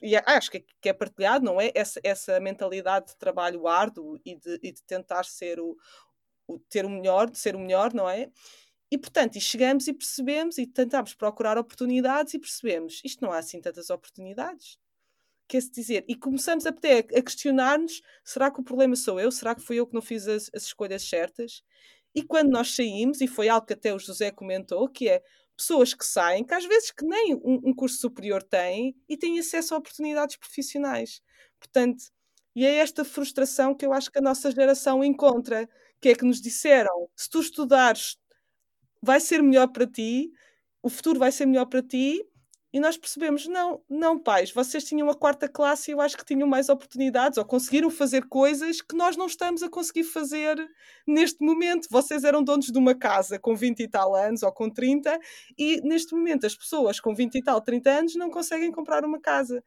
[0.00, 1.72] e acho que é, que é partilhado, não é?
[1.74, 5.76] Essa, essa mentalidade de trabalho árduo e de, e de tentar ser o,
[6.46, 8.30] o, ter o melhor, de ser o melhor, não é?
[8.90, 13.38] E portanto, e chegamos e percebemos e tentamos procurar oportunidades e percebemos isto não há
[13.38, 14.78] assim tantas oportunidades.
[15.48, 19.30] Quer-se dizer, e começamos até a questionar-nos: será que o problema sou eu?
[19.30, 21.62] Será que fui eu que não fiz as, as escolhas certas?
[22.14, 25.22] E quando nós saímos, e foi algo que até o José comentou, que é
[25.56, 29.38] pessoas que saem, que às vezes que nem um, um curso superior têm e têm
[29.38, 31.22] acesso a oportunidades profissionais.
[31.58, 32.04] Portanto,
[32.54, 35.68] e é esta frustração que eu acho que a nossa geração encontra,
[36.00, 38.16] que é que nos disseram: se tu estudares,
[39.02, 40.32] vai ser melhor para ti,
[40.82, 42.24] o futuro vai ser melhor para ti.
[42.76, 46.26] E nós percebemos, não, não, pais, vocês tinham a quarta classe e eu acho que
[46.26, 50.58] tinham mais oportunidades ou conseguiram fazer coisas que nós não estamos a conseguir fazer
[51.08, 51.88] neste momento.
[51.90, 55.18] Vocês eram donos de uma casa com 20 e tal anos ou com 30
[55.58, 59.22] e neste momento as pessoas com 20 e tal, 30 anos não conseguem comprar uma
[59.22, 59.64] casa.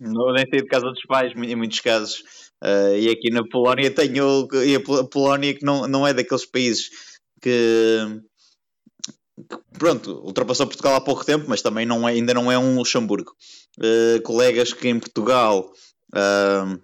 [0.00, 2.20] Não, nem sei de casa dos pais, em muitos casos.
[2.64, 6.88] Uh, e aqui na Polónia tenho e a Polónia que não, não é daqueles países
[7.42, 7.98] que
[9.78, 13.32] pronto, ultrapassou Portugal há pouco tempo, mas também não é, ainda não é um Luxemburgo.
[13.78, 15.70] Uh, colegas que em Portugal
[16.14, 16.80] uh,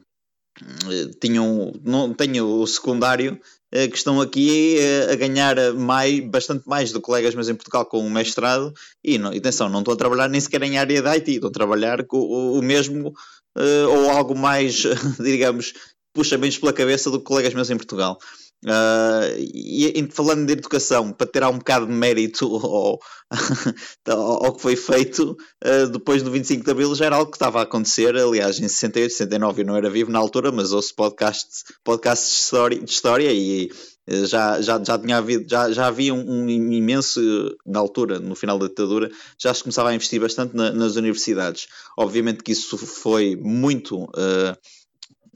[1.20, 3.40] tinham, não, tenho o secundário,
[3.74, 4.78] uh, que estão aqui
[5.10, 8.72] a ganhar mais, bastante mais do que colegas meus em Portugal com o mestrado,
[9.04, 11.52] e não, atenção, não estou a trabalhar nem sequer em área de IT, estou a
[11.52, 13.14] trabalhar com o, o mesmo
[13.88, 14.84] ou algo mais,
[15.18, 15.74] digamos,
[16.14, 18.18] puxa menos pela cabeça do que colegas meus em Portugal.
[18.62, 22.44] Uh, e, falando de educação, para tirar um bocado de mérito
[24.06, 25.34] ao, ao que foi feito
[25.64, 28.14] uh, depois do 25 de Abril, já era algo que estava a acontecer.
[28.14, 32.42] Aliás, em 68, 69 eu não era vivo na altura, mas ouço podcasts, podcasts de,
[32.42, 33.70] história, de história e
[34.10, 37.18] uh, já, já, já, tinha havido, já, já havia um, um, imenso,
[37.64, 41.66] na altura, no final da ditadura, já se começava a investir bastante na, nas universidades.
[41.96, 44.06] Obviamente que isso foi muito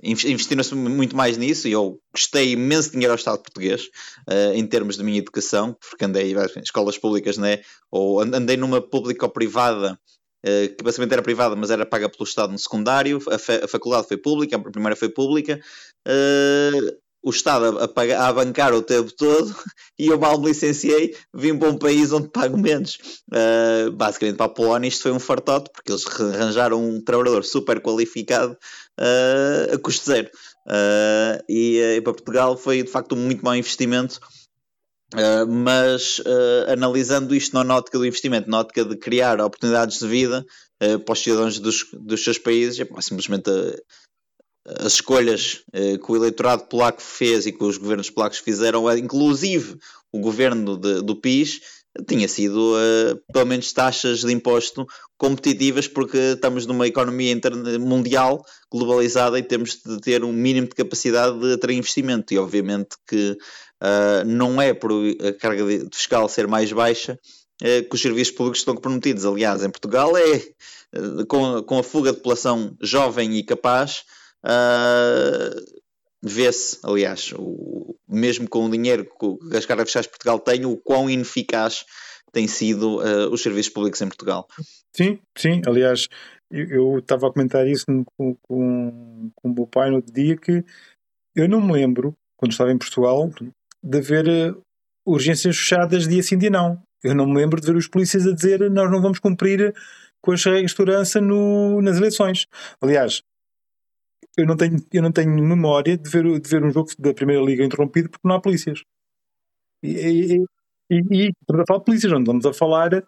[0.03, 3.89] investiram-se muito mais nisso e eu gostei imenso dinheiro ao Estado português
[4.29, 7.61] uh, em termos de minha educação, porque andei em escolas públicas, né?
[7.91, 9.99] ou andei numa pública ou privada,
[10.45, 13.69] uh, que basicamente era privada, mas era paga pelo Estado no secundário, a, fa a
[13.69, 15.61] faculdade foi pública, a primeira foi pública,
[16.09, 19.55] uh, o Estado a, a, a, bancar o tempo todo
[19.99, 22.99] e eu mal me licenciei, vim para um país onde pago menos.
[23.33, 27.81] Uh, basicamente para a Polónia isto foi um fartote, porque eles arranjaram um trabalhador super
[27.81, 28.53] qualificado
[29.01, 30.29] uh, a custo zero.
[30.67, 34.21] Uh, e, e, para Portugal foi de facto um muito mau investimento.
[35.49, 36.21] mas
[36.69, 40.45] analisando isto na ótica do investimento, na ótica de criar oportunidades de vida
[40.79, 43.49] para os cidadãos dos, dos seus países, é simplesmente
[44.67, 48.99] as escolhas eh, que o eleitorado polaco fez e que os governos polacos fizeram, eh,
[48.99, 49.77] inclusive
[50.11, 51.61] o governo de, do PIS,
[52.09, 54.85] tinha sido uh, pelo menos taxas de imposto
[55.17, 57.39] competitivas, porque estamos numa economia
[57.79, 62.35] mundial globalizada e temos de ter um mínimo de capacidade de atrair investimento.
[62.35, 63.37] E obviamente que
[64.27, 65.63] não é por a carga
[65.93, 67.19] fiscal ser mais baixa
[67.63, 69.25] uh, que os serviços públicos estão comprometidos.
[69.25, 70.43] Aliás, em Portugal é
[71.29, 74.05] com, com, a fuga de população jovem e capaz.
[76.23, 80.77] Vê-se, aliás, o, mesmo com o dinheiro que as cargas fiscais de Portugal têm, o
[80.77, 81.85] quão ineficaz
[82.33, 82.99] têm sido
[83.31, 84.47] os serviços públicos em Portugal.
[84.97, 85.61] Sim, sim.
[85.67, 86.09] Aliás,
[86.51, 90.65] eu estava a comentar isso com, com, com o meu pai no outro dia que
[91.35, 93.31] eu não me lembro, quando estava em Portugal,
[93.83, 94.63] de haver uh,
[95.05, 96.81] urgências fechadas dia sim, dia não.
[97.03, 99.75] Eu não me lembro de ver os polícias a dizer nós não vamos cumprir
[100.23, 102.47] com as regras de segurança no, nas eleições.
[102.81, 103.23] Aliás,
[104.37, 107.43] eu não tenho, eu não tenho memória de ver, de ver um jogo da Primeira
[107.43, 108.83] Liga interrompido porque não há polícias.
[109.83, 110.45] E, e,
[110.91, 113.05] e, e estamos a falar de polícias, não estamos a falar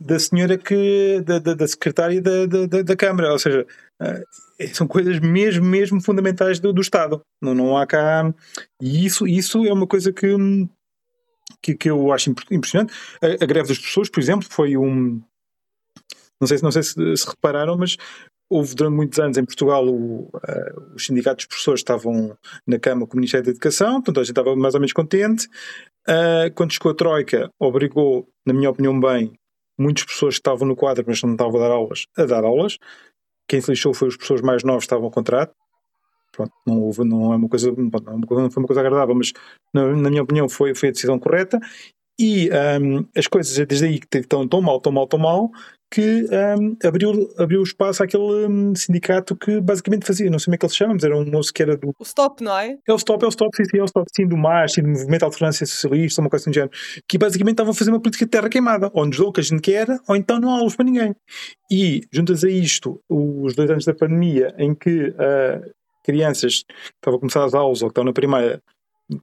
[0.00, 1.20] da senhora que.
[1.22, 3.66] da, da, da secretária da, da, da, Câmara, ou seja,
[4.00, 7.20] uh, são coisas mesmo, mesmo fundamentais do, do Estado.
[7.42, 8.32] Não, não há cá.
[8.80, 10.28] E isso, isso é uma coisa que,
[11.62, 12.92] que, que eu acho impressionante.
[13.22, 15.20] A, a greve das pessoas, por exemplo, foi um.
[16.40, 17.96] Não sei, não sei se, se repararam, mas
[18.50, 22.36] houve durante muitos anos em Portugal o, uh, os sindicatos de professores estavam
[22.66, 25.46] na cama com o Ministério da Educação, portanto a gente estava mais ou menos contente.
[26.08, 29.32] Uh, quando chegou a Troika, obrigou, na minha opinião, bem,
[29.78, 32.78] muitas pessoas que estavam no quadro, mas não estavam a dar aulas, a dar aulas.
[33.46, 35.54] Quem se lixou foi os professores mais novos que estavam ao contrato.
[36.32, 39.32] Pronto, não, houve, não é uma coisa, não foi uma coisa agradável, mas
[39.72, 41.58] na, na minha opinião foi, foi a decisão correta.
[42.20, 45.50] E um, as coisas desde aí que estão tão mal, tão mal, tão mal,
[45.90, 46.26] que
[46.58, 50.66] um, abriu, abriu espaço àquele um, sindicato que basicamente fazia, não sei como é que
[50.66, 51.88] ele se chama, mas era um moço que era do.
[51.98, 52.76] O Stop, não é?
[52.86, 54.82] É o Stop, é o Stop, sim, sim, é o Stop, sim, do MAS, sim,
[54.82, 56.72] do Movimento de Alternância Socialista, uma coisa assim do género,
[57.08, 59.40] que basicamente estavam a fazer uma política de terra queimada, ou nos dão o que
[59.40, 61.14] a gente quer, ou então não há aulas para ninguém.
[61.70, 65.70] E, juntas a isto, os dois anos da pandemia, em que uh,
[66.04, 68.62] crianças que estavam a começar as aulas ou que estão na primeira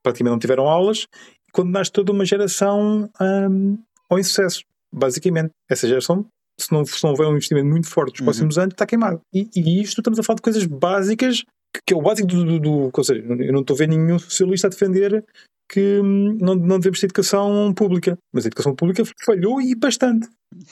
[0.02, 1.08] praticamente não tiveram aulas,
[1.52, 3.78] quando nasce toda uma geração um,
[4.10, 5.52] ao insucesso, basicamente.
[5.70, 6.26] Essa geração
[6.60, 8.26] se não, se não houver um investimento muito forte nos uhum.
[8.26, 9.20] próximos anos, está queimado.
[9.34, 11.44] E, e isto estamos a falar de coisas básicas,
[11.74, 13.88] que, que é o básico do, do, do, Ou seja, eu não estou a ver
[13.88, 15.24] nenhum socialista a defender
[15.70, 18.18] que hum, não, não devemos ter educação pública.
[18.34, 20.28] Mas a educação pública falhou e bastante.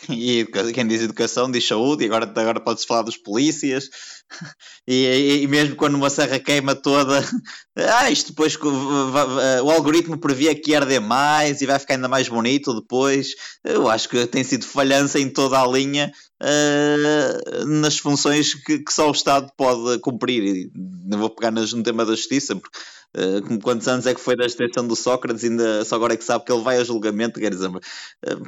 [0.09, 3.89] E quem diz educação diz saúde, e agora, agora pode-se falar dos polícias,
[4.87, 7.23] e, e, mesmo quando uma serra queima toda,
[7.75, 12.29] ah, isto depois o algoritmo previa que ia arder mais e vai ficar ainda mais
[12.29, 13.29] bonito depois.
[13.63, 16.11] Eu acho que tem sido falhança em toda a linha
[16.43, 20.43] uh, nas funções que, que, só o Estado pode cumprir.
[20.43, 20.71] E
[21.05, 22.77] não vou pegar no tema da justiça, porque
[23.15, 25.43] Uh, quantos anos é que foi da detenção do Sócrates?
[25.43, 27.39] Ainda só agora é que sabe que ele vai a julgamento.
[27.39, 27.81] Quer dizer, uh,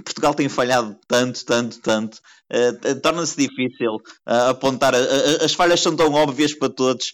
[0.04, 2.18] Portugal tem falhado tanto, tanto, tanto.
[3.04, 4.96] Torna-se difícil apontar.
[4.96, 7.14] as falhas são tão óbvias para todos.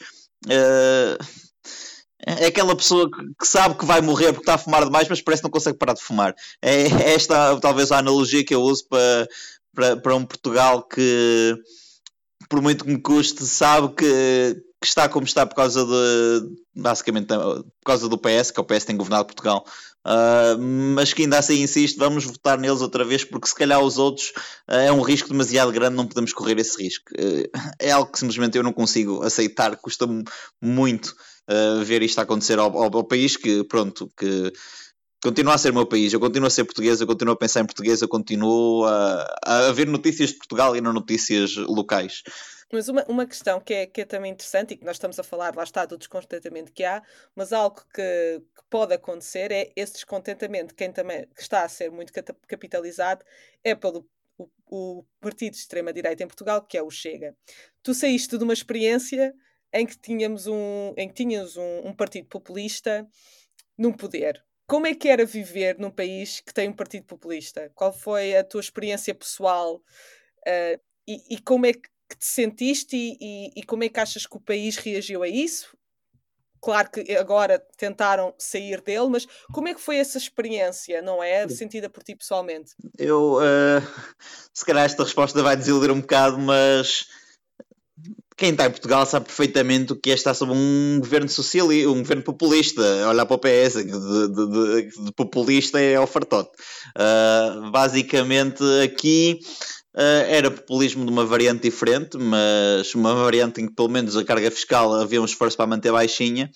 [2.25, 5.41] é aquela pessoa que sabe que vai morrer porque está a fumar demais, mas parece
[5.41, 6.33] que não consegue parar de fumar.
[6.61, 9.27] É, é esta talvez a analogia que eu uso para,
[9.73, 11.55] para, um Portugal que,
[12.49, 17.27] por muito que me custe, sabe que que está como está por causa de basicamente
[17.27, 19.63] por causa do PS, que é o PS tem governado Portugal,
[20.05, 23.99] uh, mas que ainda assim insiste, vamos votar neles outra vez, porque se calhar os
[23.99, 24.29] outros
[24.67, 27.11] uh, é um risco demasiado grande, não podemos correr esse risco.
[27.13, 27.47] Uh,
[27.79, 30.23] é algo que simplesmente eu não consigo aceitar, custa-me
[30.59, 31.15] muito
[31.83, 34.53] ver isto acontecer ao, ao, ao, país que, pronto, que
[35.21, 37.61] continua a ser o meu país, eu continuo a ser português, eu continuo a pensar
[37.61, 42.23] em português, eu continuo a, a ver notícias de Portugal e não notícias locais.
[42.73, 45.23] Mas uma, uma questão que é, que é também interessante e que nós estamos a
[45.23, 47.03] falar, lá está, do descontentamento que há,
[47.35, 51.91] mas algo que, que pode acontecer é esse descontentamento, quem também que está a ser
[51.91, 52.13] muito
[52.47, 53.25] capitalizado
[53.63, 54.07] é pelo
[54.37, 57.35] o, o partido de extrema-direita em Portugal, que é o Chega.
[57.83, 59.33] Tu saíste de uma experiência
[59.73, 63.07] em que tínhamos um, em que tínhamos um, um partido populista
[63.77, 64.43] num poder.
[64.71, 67.69] Como é que era viver num país que tem um partido populista?
[67.75, 69.75] Qual foi a tua experiência pessoal?
[70.47, 74.25] Uh, e, e, como é que te sentiste e, e, e, como é que achas
[74.25, 75.75] que o país reagiu a isso?
[76.61, 81.45] Claro que agora tentaram sair dele, mas como é que foi essa experiência, não é?
[81.49, 82.71] Sentida por ti pessoalmente?
[82.97, 83.81] Eu, uh,
[84.55, 87.09] se calhar esta resposta vai desiludir um bocado, mas
[88.37, 91.99] quem está em Portugal sabe perfeitamente o que é estar sob um governo socialista, um
[91.99, 92.81] governo populista.
[93.07, 94.47] Olhar para o PS, de, de,
[94.87, 96.51] de, de populista é o fartote.
[96.97, 99.39] Uh, basicamente, aqui
[99.93, 104.23] Uh, era populismo de uma variante diferente, mas uma variante em que pelo menos a
[104.23, 106.49] carga fiscal havia um esforço para manter baixinha.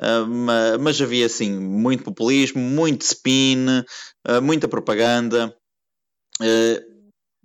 [0.00, 3.84] Uh, mas, havia assim muito populismo, muito spin,
[4.42, 5.54] muita propaganda.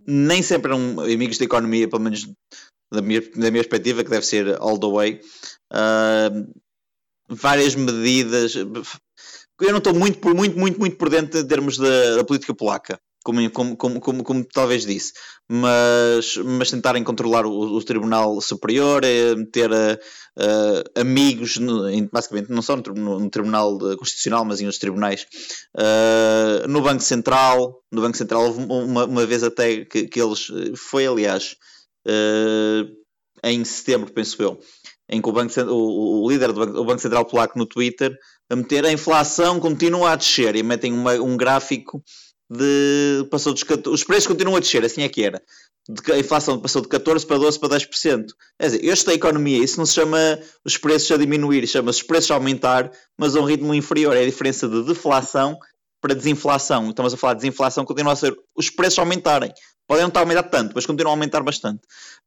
[0.08, 2.28] nem sempre eram amigos da economia, pelo menos
[2.92, 5.22] da minha, da minha perspectiva, que deve ser all the way.
[7.30, 12.24] várias medidas eu não estou muito, muito, muito, muito por dentro em termos da, da
[12.24, 15.12] política polaca como, como, como, como, como talvez disse,
[15.50, 22.62] mas, mas tentarem controlar o, o Tribunal Superior, é ter uh, amigos, no, basicamente, não
[22.62, 25.28] só no, no, Tribunal Constitucional, mas em outros tribunais,
[25.76, 27.82] uh, no Banco Central.
[27.92, 31.77] No Banco Central houve uma, uma vez até que, que eles, foi aliás, uh,
[33.44, 34.60] em setembro, penso eu,
[35.10, 38.18] em que o, banco, o, o líder do banco, banco, Central Polaco no Twitter
[38.50, 42.02] a meter a inflação continua a descer e metem uma, um gráfico
[42.50, 45.42] de passou dos os preços continuam a descer, assim é que era.
[45.90, 48.26] De, a inflação passou de 14 para 12 para 10%.
[48.60, 50.18] Quer dizer, este é a economia, isso não se chama
[50.66, 54.16] os preços a diminuir, chama-se os preços a aumentar, mas a um ritmo inferior.
[54.16, 55.58] É a diferença de deflação
[56.08, 56.90] para desinflação.
[56.90, 59.52] Estamos a falar de desinflação, continua a ser os preços aumentarem.
[59.86, 61.82] Podem não estar a aumentar tanto, mas continuam a aumentar bastante.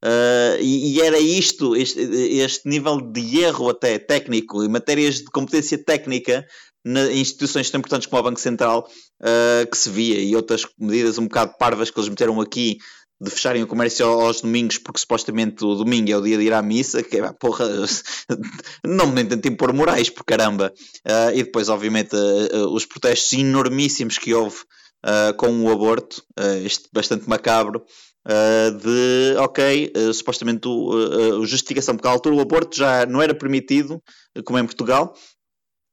[0.04, 5.24] Uh, e, e, era isto, este, este nível de erro até técnico, em matérias de
[5.24, 6.46] competência técnica,
[6.84, 8.88] na, em instituições tão importantes como o Banco Central
[9.20, 12.78] uh, que se via e outras medidas um bocado parvas que eles meteram aqui
[13.20, 16.52] de fecharem o comércio aos domingos porque supostamente o domingo é o dia de ir
[16.54, 17.66] à missa, que é porra,
[18.84, 20.72] não me tentem pôr morais, por caramba.
[21.06, 24.56] Uh, e depois, obviamente, uh, uh, os protestos enormíssimos que houve
[25.38, 26.22] com o aborto,
[26.62, 27.82] este bastante macabro,
[28.82, 33.98] de ok, supostamente o, justificação, porque à altura o aborto já não era permitido,
[34.44, 35.14] como em Portugal,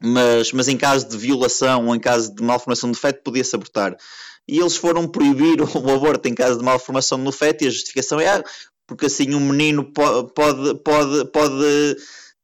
[0.04, 3.96] mas, mas em caso de violação ou em caso de malformação de feto podia-se abortar.
[4.48, 8.20] E eles foram proibir o aborto em caso de malformação no feto e a justificação
[8.20, 8.44] é ah,
[8.88, 10.76] porque assim um menino pode, pode,
[11.32, 11.98] pode,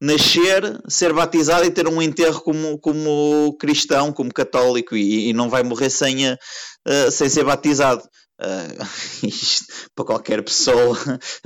[0.03, 5.49] nascer, ser batizado e ter um enterro como, como cristão, como católico e, e não
[5.49, 8.03] vai morrer sem, a, uh, sem ser batizado.
[8.37, 8.83] Uh,
[9.25, 10.97] isto, para qualquer pessoa,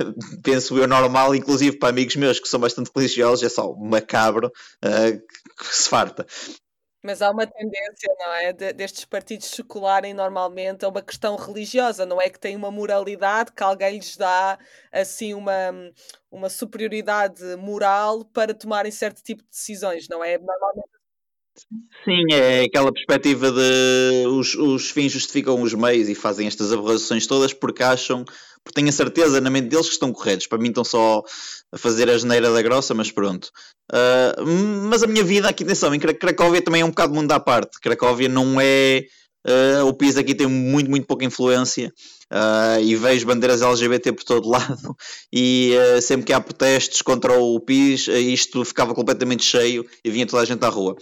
[0.42, 4.48] penso eu normal, inclusive para amigos meus que são bastante religiosos, é só macabro
[4.84, 5.18] uh,
[5.56, 6.26] que se farta.
[7.02, 8.52] Mas há uma tendência, não é?
[8.52, 13.52] De, destes partidos secularem normalmente a uma questão religiosa, não é que tem uma moralidade
[13.52, 14.58] que alguém lhes dá
[14.90, 15.70] assim uma,
[16.30, 20.38] uma superioridade moral para tomarem certo tipo de decisões, não é?
[20.38, 20.98] Normalmente
[22.04, 27.26] Sim, é aquela perspectiva de os, os fins justificam os meios e fazem estas aberrações
[27.26, 28.24] todas porque acham,
[28.64, 30.46] porque têm a certeza na mente deles que estão corretos.
[30.46, 31.22] Para mim estão só
[31.72, 33.50] a fazer a geneira da grossa, mas pronto.
[33.92, 34.46] Uh,
[34.88, 37.80] mas a minha vida aqui, atenção, em Cracóvia também é um bocado mundo à parte.
[37.80, 39.04] Cracóvia não é.
[39.46, 41.92] Uh, o PIS aqui tem muito, muito pouca influência.
[42.30, 44.94] Uh, e vejo bandeiras LGBT por todo lado
[45.32, 50.26] e uh, sempre que há protestos contra o PIS isto ficava completamente cheio e vinha
[50.26, 50.94] toda a gente à rua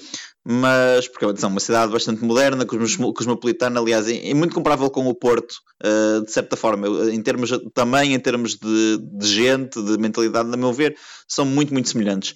[0.48, 5.56] mas porque é uma cidade bastante moderna, cosmopolitana, aliás, é, muito comparável com o Porto,
[5.84, 10.56] uh, de certa forma, em termos também em termos de, de, gente, de mentalidade, a
[10.56, 10.96] meu ver,
[11.26, 12.34] são muito, muito semelhantes.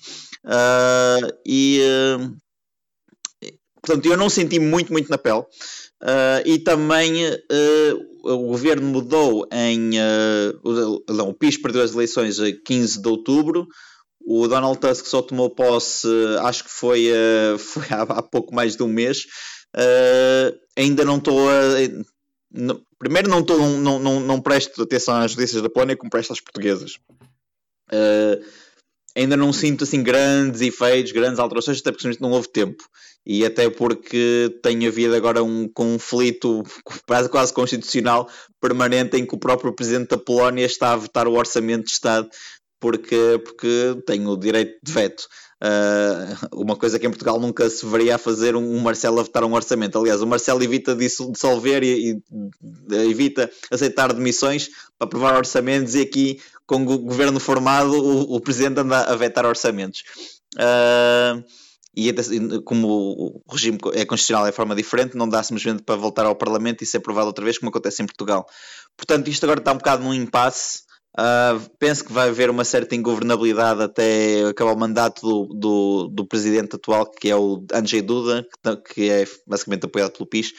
[1.47, 1.81] E
[3.81, 5.45] portanto, eu não senti muito, muito na pele.
[6.47, 7.13] E também
[8.23, 9.93] o governo mudou em.
[10.63, 13.67] o, não, o PIS perdeu as eleições a 15 de outubro.
[14.23, 16.07] O Donald Tusk só tomou posse,
[16.43, 19.25] acho que foi, uh, foi há, há, pouco mais de um mês.
[19.75, 21.53] Uh, ainda não estou a.
[22.53, 26.33] No, primeiro, não, tô, não, não, não presto atenção às notícias da Polónia como presto
[26.33, 26.99] às portuguesas.
[27.93, 28.45] Uh,
[29.17, 32.83] ainda não sinto assim grandes efeitos, grandes alterações, até porque não houve tempo.
[33.25, 36.63] E até porque tem havido agora um conflito
[37.07, 38.29] quase, quase constitucional
[38.61, 42.29] permanente em que o próprio presidente da Polónia está a votar o orçamento de Estado
[42.81, 45.29] porque, porque tenho o direito de veto.
[45.63, 49.23] Uh, uma coisa que em Portugal nunca se veria a fazer um, um Marcelo a
[49.23, 49.99] votar um orçamento.
[49.99, 56.41] Aliás, o Marcelo evita dissolver e, e, evita aceitar demissões para aprovar orçamentos e aqui,
[56.67, 60.03] com o governo formado, o, o presidente anda a vetar orçamentos.
[60.57, 61.45] Uh,
[61.95, 62.13] e
[62.65, 66.37] como o regime é constitucional é de forma diferente, não dá simplesmente para voltar ao
[66.37, 68.47] Parlamento e ser aprovado outra vez, como acontece em Portugal.
[68.97, 70.83] Portanto, isto agora está um bocado num impasse.
[71.19, 76.25] Uh, penso que vai haver uma certa ingovernabilidade até acabar o mandato do, do, do
[76.27, 80.53] presidente atual, que é o Andrzej Duda, que, que é basicamente apoiado pelo PIS.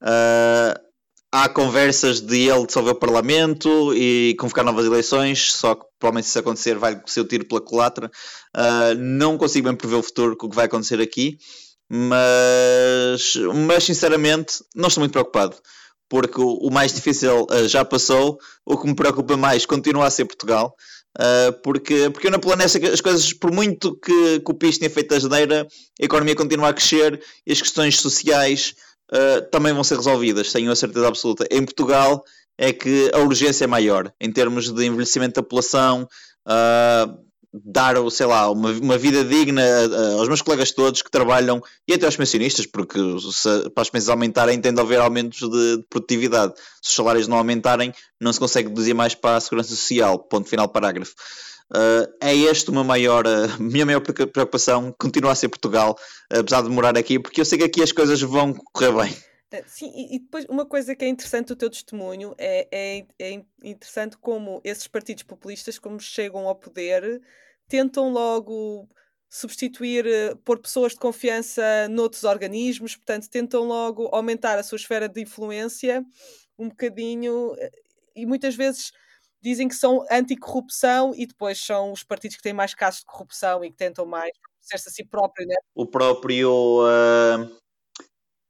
[0.00, 0.89] Uh,
[1.32, 6.30] há conversas de ele dissolver o Parlamento e convocar novas eleições, só que provavelmente se
[6.30, 8.10] isso acontecer vai ser o tiro pela culatra.
[8.56, 11.38] Uh, não consigo bem prever o futuro com o que vai acontecer aqui,
[11.88, 13.34] mas,
[13.66, 15.56] mas sinceramente não estou muito preocupado
[16.10, 18.36] porque o, mais difícil uh, já passou.
[18.66, 20.74] O que me preocupa mais continua a ser Portugal.
[21.16, 24.90] Uh, porque, porque eu na Planesta as coisas, por muito que, que o PIS tenha
[24.90, 25.66] feito a janeira,
[26.00, 28.74] a economia continua a crescer e as questões sociais
[29.12, 31.46] uh, também vão ser resolvidas, tenho a certeza absoluta.
[31.50, 32.24] Em Portugal
[32.58, 36.08] é que a urgência é maior em termos de envelhecimento da população.
[36.46, 39.62] Uh, dar, sei lá, uma, uma vida digna
[40.18, 42.98] aos meus colegas todos que trabalham e até aos pensionistas, porque
[43.32, 46.54] se, para os pensões aumentarem tem de haver aumentos de, de, produtividade.
[46.80, 50.18] Se os salários não aumentarem, não se consegue deduzir mais para a segurança social.
[50.18, 51.14] Ponto final, parágrafo.
[51.70, 55.96] Uh, é este uma maior, a uh, minha maior preocupação, continua a ser Portugal,
[56.28, 59.16] apesar de morar aqui, porque eu sei que aqui as coisas vão correr bem.
[59.52, 63.44] Eh, sim, e depois uma coisa que é interessante do teu testemunho é, é, é
[63.64, 67.20] interessante como esses partidos populistas, como chegam ao poder,
[67.68, 68.88] tentam logo
[69.28, 75.08] substituir, eh, pôr pessoas de confiança noutros organismos, portanto, tentam logo aumentar a sua esfera
[75.08, 76.04] de influência
[76.58, 77.70] um bocadinho eh,
[78.16, 78.92] e muitas vezes
[79.42, 83.64] dizem que são anticorrupção e depois são os partidos que têm mais casos de corrupção
[83.64, 84.30] e que tentam mais
[84.60, 85.56] ser-se a si próprio, né?
[85.74, 86.50] O próprio.
[86.84, 87.60] Uh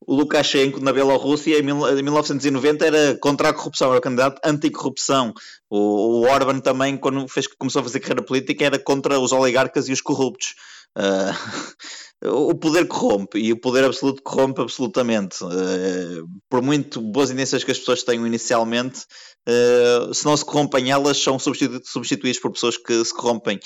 [0.06, 5.32] o Lukashenko na Bielorrússia em 1990 era contra a corrupção, era candidato anticorrupção.
[5.68, 9.88] O, o Orban também, quando fez, começou a fazer carreira política, era contra os oligarcas
[9.88, 10.54] e os corruptos.
[10.96, 11.30] Uh,
[12.22, 15.42] o poder corrompe e o poder absoluto corrompe absolutamente.
[15.42, 19.06] Uh, por muito boas intenções que as pessoas tenham inicialmente,
[19.48, 23.58] uh, se não se corrompem elas, são substituídas por pessoas que se corrompem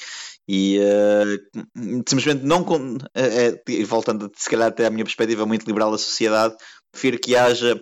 [0.47, 1.61] e uh,
[2.09, 2.65] simplesmente não
[3.15, 6.55] é, voltando se calhar até à minha perspectiva muito liberal da sociedade
[6.93, 7.81] prefiro que haja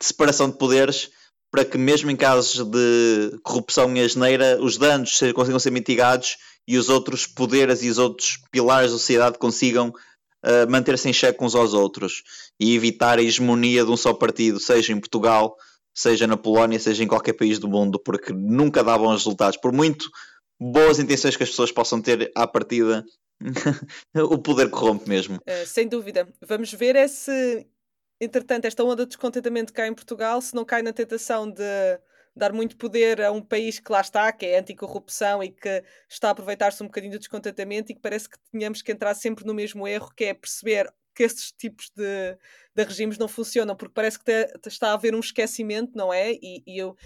[0.00, 1.10] separação de poderes
[1.50, 6.36] para que mesmo em casos de corrupção e asneira os danos consigam ser mitigados
[6.66, 11.42] e os outros poderes e os outros pilares da sociedade consigam uh, manter-se em xeque
[11.42, 12.22] uns aos outros
[12.60, 15.56] e evitar a hegemonia de um só partido, seja em Portugal,
[15.94, 19.58] seja na Polónia, seja em qualquer país do mundo, porque nunca dá bons resultados.
[19.58, 20.10] Por muito
[20.60, 23.04] boas intenções que as pessoas possam ter à partida,
[24.14, 25.36] o poder corrompe mesmo.
[25.36, 26.28] Uh, sem dúvida.
[26.46, 27.66] Vamos ver é se,
[28.20, 31.62] entretanto, esta onda de descontentamento cá em Portugal, se não cai na tentação de
[32.34, 36.28] dar muito poder a um país que lá está, que é anticorrupção e que está
[36.28, 39.52] a aproveitar-se um bocadinho do descontentamento e que parece que tínhamos que entrar sempre no
[39.52, 42.38] mesmo erro, que é perceber que estes tipos de,
[42.76, 44.30] de regimes não funcionam, porque parece que
[44.66, 46.32] está a haver um esquecimento, não é?
[46.34, 46.96] E, e eu,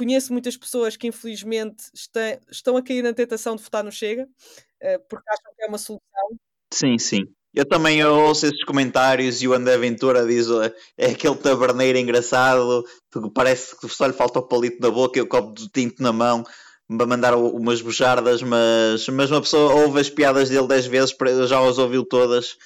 [0.00, 4.24] conheço muitas pessoas que infelizmente está, estão a cair na tentação de votar no Chega,
[4.24, 6.38] uh, porque acham que é uma solução.
[6.72, 7.20] Sim, sim.
[7.52, 10.46] Eu também ouço esses comentários e o André Ventura diz
[10.96, 12.84] é aquele taberneiro engraçado
[13.34, 16.12] parece que só lhe falta o palito na boca e o copo de tinto na
[16.12, 16.44] mão
[16.86, 21.16] para mandar umas bujardas, mas, mas uma pessoa ouve as piadas dele dez vezes,
[21.48, 22.56] já as ouviu todas.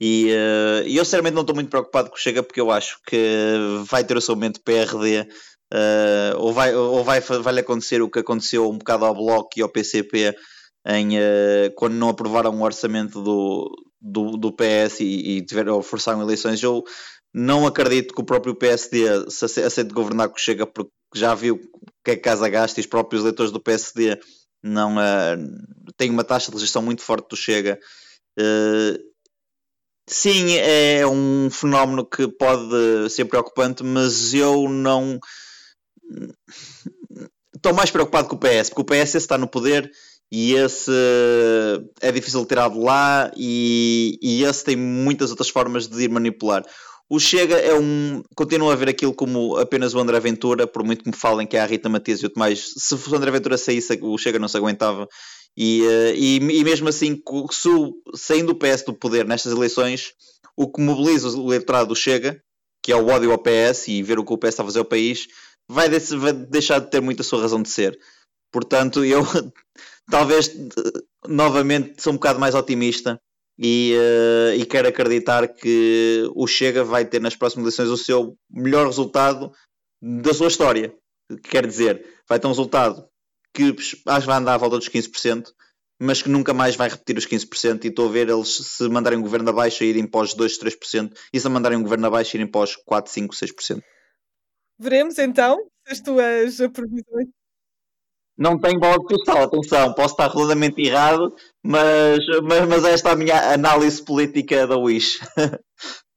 [0.00, 3.16] E uh, eu sinceramente não estou muito preocupado com o Chega porque eu acho que
[3.84, 5.26] vai ter o seu momento PRD
[5.74, 9.62] Uh, ou vai, ou vai, vai acontecer o que aconteceu um bocado ao Bloco e
[9.62, 10.32] ao PCP
[10.86, 13.70] em, uh, quando não aprovaram o orçamento do,
[14.00, 16.62] do, do PS e, e tiveram, forçaram eleições.
[16.62, 16.84] Eu
[17.32, 21.58] não acredito que o próprio PSD aceite governar com Chega, porque já viu
[22.04, 24.20] que é casa gasta e os próprios eleitores do PSD
[24.62, 27.78] não uh, têm uma taxa de rejeição muito forte do Chega.
[28.38, 28.98] Uh,
[30.08, 35.18] sim, é um fenómeno que pode ser preocupante, mas eu não
[37.54, 39.90] estou mais preocupado com o PS, porque o PS está no poder
[40.36, 40.90] e esse
[42.00, 46.66] é difícil tirar de lá e, e esse tem muitas outras formas de ir manipular.
[47.08, 48.20] O Chega é um.
[48.34, 51.56] Continua a ver aquilo como apenas o André Ventura, por muito que me falem que
[51.56, 52.72] é a Rita Matias e outro mais.
[52.76, 55.06] Se o André Ventura saísse, o Chega não se aguentava.
[55.56, 57.22] E, eh, e, e mesmo assim,
[57.52, 57.68] se,
[58.16, 60.14] saindo o PS do poder nestas eleições,
[60.56, 62.42] o que mobiliza o eleitorado do Chega,
[62.82, 64.80] que é o ódio ao PS e ver o que o PS está a fazer
[64.80, 65.28] ao país,
[65.68, 67.96] vai, vai deixar de ter muito a sua razão de ser.
[68.50, 69.22] Portanto, eu
[70.10, 70.50] talvez
[71.26, 73.20] novamente sou um bocado mais otimista
[73.58, 78.36] e, uh, e quero acreditar que o Chega vai ter nas próximas eleições o seu
[78.50, 79.52] melhor resultado
[80.02, 80.94] da sua história.
[81.44, 83.06] Quer dizer, vai ter um resultado
[83.54, 85.52] que acho que vai andar à volta dos 15%,
[86.00, 87.84] mas que nunca mais vai repetir os 15%.
[87.84, 91.16] E estou a ver eles se mandarem o governo abaixo irem para os 2, 3%,
[91.32, 93.80] e se mandarem o governo abaixo irem para os 4, 5, 6%.
[94.78, 97.28] Veremos então as tuas previsões.
[98.36, 101.32] Não tenho bola de cristal, atenção, posso estar redondamente errado,
[101.62, 105.20] mas, mas, mas esta é a minha análise política da Wish.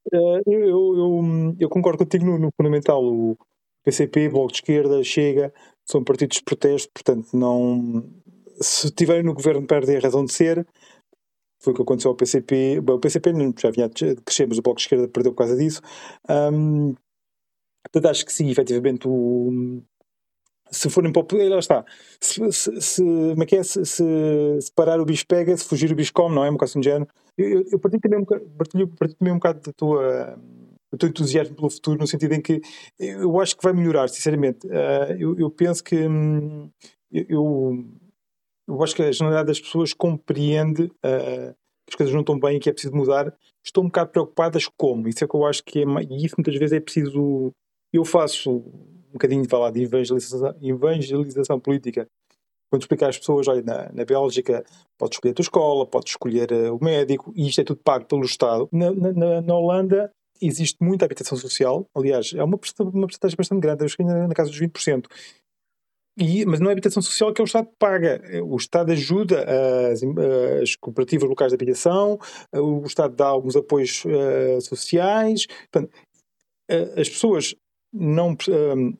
[0.09, 3.03] Eh, eu, eu, eu, concordo contigo no, no, fundamental.
[3.03, 3.35] O
[3.83, 5.53] PCP, Bloco de Esquerda, Chega,
[5.85, 8.09] são partidos de protesto, portanto, não.
[8.61, 10.65] Se estiverem no governo, perdem a razão de ser.
[11.61, 12.79] Foi o que aconteceu ao PCP.
[12.79, 15.57] Bom, o PCP já vinha a crescer, mas o Bloco de Esquerda perdeu por causa
[15.57, 15.81] disso.
[16.29, 16.95] Um,
[17.91, 19.81] Portanto, acho que sim, efetivamente, o,
[20.71, 21.85] se forem poder, lá está.
[22.19, 23.63] Se, se, se, é é?
[23.63, 24.03] Se, se,
[24.61, 26.51] se, parar o bicho pega, se fugir o bicho come, não é?
[26.51, 27.07] Um caso de género.
[27.37, 30.39] Eu, eu partilho também um bocado, partilho, partilho também um bocado da tua,
[30.91, 32.61] do teu entusiasmo pelo futuro, no sentido em que
[32.99, 34.67] eu acho que vai melhorar, sinceramente.
[34.67, 36.69] Uh, eu, eu, penso que hum,
[37.11, 37.85] eu,
[38.67, 41.53] eu acho que a generalidade das pessoas compreende uh,
[41.87, 43.33] que as coisas não estão bem e que é preciso mudar.
[43.63, 45.07] Estão um bocado preocupadas como.
[45.07, 45.83] Isso é que eu acho que é.
[45.83, 47.53] E isso muitas vezes é preciso.
[47.93, 48.63] Eu faço
[49.17, 52.07] bocadinho de falar de evangelização, evangelização política.
[52.69, 54.63] Quando explicar às pessoas, olha, na, na Bélgica
[54.97, 58.05] podes escolher a tua escola, podes escolher uh, o médico, e isto é tudo pago
[58.05, 58.67] pelo Estado.
[58.71, 60.11] Na, na, na Holanda
[60.41, 64.49] existe muita habitação social, aliás, é uma porcentagem bastante grande, acho que ainda na casa
[64.49, 65.05] dos 20%.
[66.19, 68.19] E, mas não é habitação social que o Estado paga.
[68.43, 69.45] O Estado ajuda
[69.91, 70.01] as,
[70.63, 72.17] as cooperativas locais de habitação,
[72.51, 75.45] o Estado dá alguns apoios uh, sociais.
[75.71, 75.93] Portanto,
[76.97, 77.55] as pessoas
[77.93, 78.33] não.
[78.33, 78.97] Uh,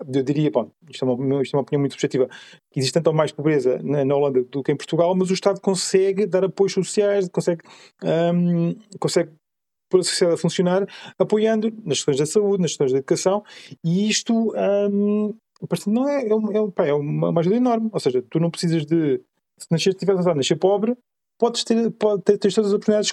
[0.00, 2.28] eu diria, bom, isto é, uma, isto é uma opinião muito subjetiva,
[2.74, 6.26] existe tanto mais pobreza na, na, Holanda do que em Portugal, mas o Estado consegue
[6.26, 7.62] dar apoios sociais, consegue,
[8.04, 9.32] um, consegue
[9.90, 10.86] pôr a sociedade a funcionar,
[11.18, 13.42] apoiando nas questões da saúde, nas questões da educação,
[13.84, 15.34] e isto um,
[15.86, 17.90] não é, é, é, pá, é uma, uma ajuda enorme.
[17.92, 19.20] Ou seja, tu não precisas de.
[19.58, 20.96] Se nascer, tiveres a nascer pobre,
[21.36, 23.12] podes ter, pode ter, ter todas as oportunidades.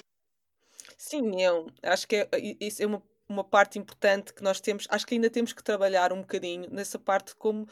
[0.96, 2.28] Sim, eu acho que é,
[2.60, 4.86] isso é uma, uma parte importante que nós temos.
[4.90, 7.68] Acho que ainda temos que trabalhar um bocadinho nessa parte como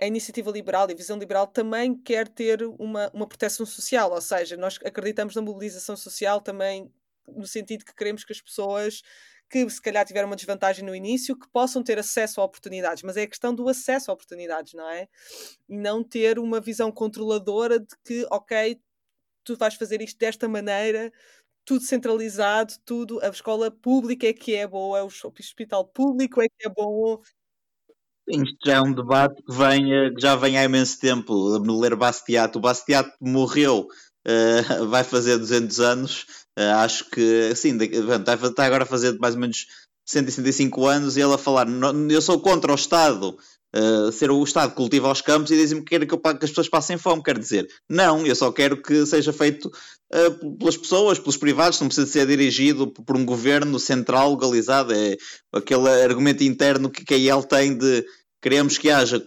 [0.00, 4.20] a iniciativa liberal e a visão liberal também quer ter uma, uma proteção social, ou
[4.20, 6.90] seja, nós acreditamos na mobilização social também
[7.28, 9.02] no sentido que queremos que as pessoas
[9.50, 13.16] que se calhar tiveram uma desvantagem no início, que possam ter acesso a oportunidades, mas
[13.16, 15.08] é a questão do acesso a oportunidades, não é?
[15.68, 18.80] E não ter uma visão controladora de que, ok,
[19.42, 21.12] tu vais fazer isto desta maneira,
[21.64, 26.66] tudo centralizado, tudo, a escola pública é que é boa, o hospital público é que
[26.66, 27.20] é bom.
[28.28, 31.58] Isto já é um debate que, vem, eh, que já vem há imenso tempo.
[31.58, 33.88] No ler Bastiat, o Bastiat morreu,
[34.26, 36.26] uh, vai fazer 200 anos,
[36.58, 39.66] Uh, acho que, sim, está agora a fazer mais ou menos
[40.04, 41.66] 165 anos e ele a falar:
[42.10, 43.38] eu sou contra o Estado.
[43.74, 46.44] Uh, ser o Estado que cultiva os campos e dizem-me que quer que, eu, que,
[46.44, 47.22] as pessoas passem fome.
[47.22, 51.86] Quer dizer, não, eu só quero que seja feito uh, pelas pessoas, pelos privados, não
[51.86, 54.92] precisa ser dirigido por um governo central legalizado.
[54.92, 55.16] É
[55.52, 58.04] aquele argumento interno que, que a IEL tem de
[58.42, 59.20] queremos que haja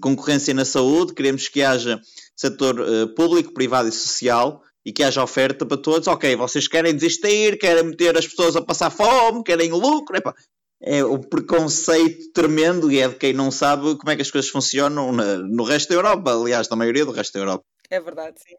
[0.00, 2.00] concorrência na saúde, queremos que haja
[2.36, 6.94] setor uh, público, privado e social e que haja oferta para todos, ok, vocês querem
[6.94, 10.34] desistir, querem meter as pessoas a passar fome, querem lucro, epá,
[10.82, 14.50] é o preconceito tremendo e é de quem não sabe como é que as coisas
[14.50, 17.64] funcionam na, no resto da Europa, aliás, na maioria do resto da Europa.
[17.90, 18.54] É verdade, sim.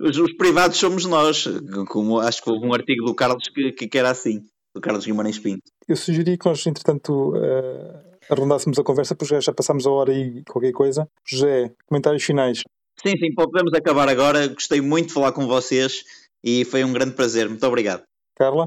[0.00, 1.46] Os, os privados somos nós,
[1.88, 4.40] como acho que houve um artigo do Carlos que, que era assim,
[4.74, 5.62] do Carlos Guimarães Pinto.
[5.86, 10.42] Eu sugeri que nós, entretanto, uh, arrondássemos a conversa, porque já passámos a hora e
[10.44, 11.08] qualquer coisa.
[11.26, 12.62] José, comentários finais.
[13.00, 14.48] Sim, sim, podemos acabar agora.
[14.48, 16.02] Gostei muito de falar com vocês
[16.42, 17.48] e foi um grande prazer.
[17.48, 18.02] Muito obrigado.
[18.36, 18.66] Carla?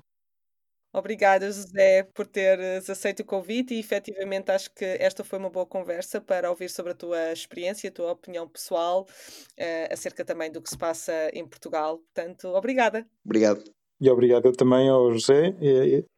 [0.93, 5.65] Obrigada, José, por teres aceito o convite e efetivamente acho que esta foi uma boa
[5.65, 10.61] conversa para ouvir sobre a tua experiência, a tua opinião pessoal uh, acerca também do
[10.61, 11.99] que se passa em Portugal.
[11.99, 13.07] Portanto, obrigada.
[13.25, 13.63] Obrigado.
[14.01, 15.53] E obrigado também ao José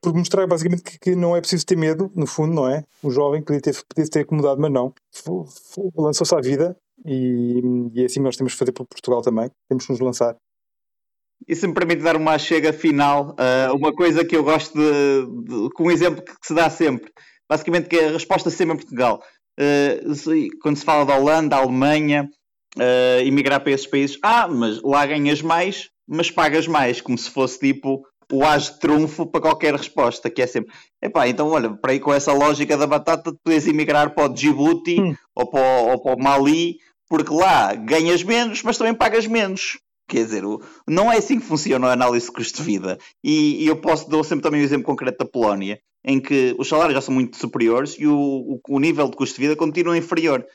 [0.01, 2.81] por mostrar basicamente que, que, não é preciso ter medo, no fundo, não é?
[3.03, 4.93] O jovem podia ter, podia ter acomodado, mas não.
[5.93, 7.61] Lançou-se à vida e,
[7.93, 9.51] e é assim que nós temos que fazer para Portugal também.
[9.67, 10.33] Temos que nos lançar.
[11.47, 15.69] E se me permite dar uma chega final, uh, uma coisa que eu gosto de,
[15.75, 17.11] com um exemplo que se dá sempre,
[17.49, 19.21] basicamente que é a resposta sempre em Portugal.
[19.59, 22.29] Uh, quando se fala da Holanda, da Alemanha,
[22.77, 27.29] uh, emigrar para esses países, ah, mas lá ganhas mais, mas pagas mais, como se
[27.29, 31.69] fosse tipo o as de trunfo para qualquer resposta, que é sempre, epá, então olha,
[31.69, 35.15] para ir com essa lógica da batata, podes emigrar para o Djibouti hum.
[35.35, 36.77] ou, para o, ou para o Mali,
[37.07, 39.77] porque lá ganhas menos, mas também pagas menos.
[40.07, 40.43] Quer dizer,
[40.87, 42.97] não é assim que funciona a análise de custo de vida.
[43.23, 46.53] E, e eu posso dar sempre também o um exemplo concreto da Polónia, em que
[46.57, 49.55] os salários já são muito superiores e o, o, o nível de custo de vida
[49.55, 50.45] continua inferior.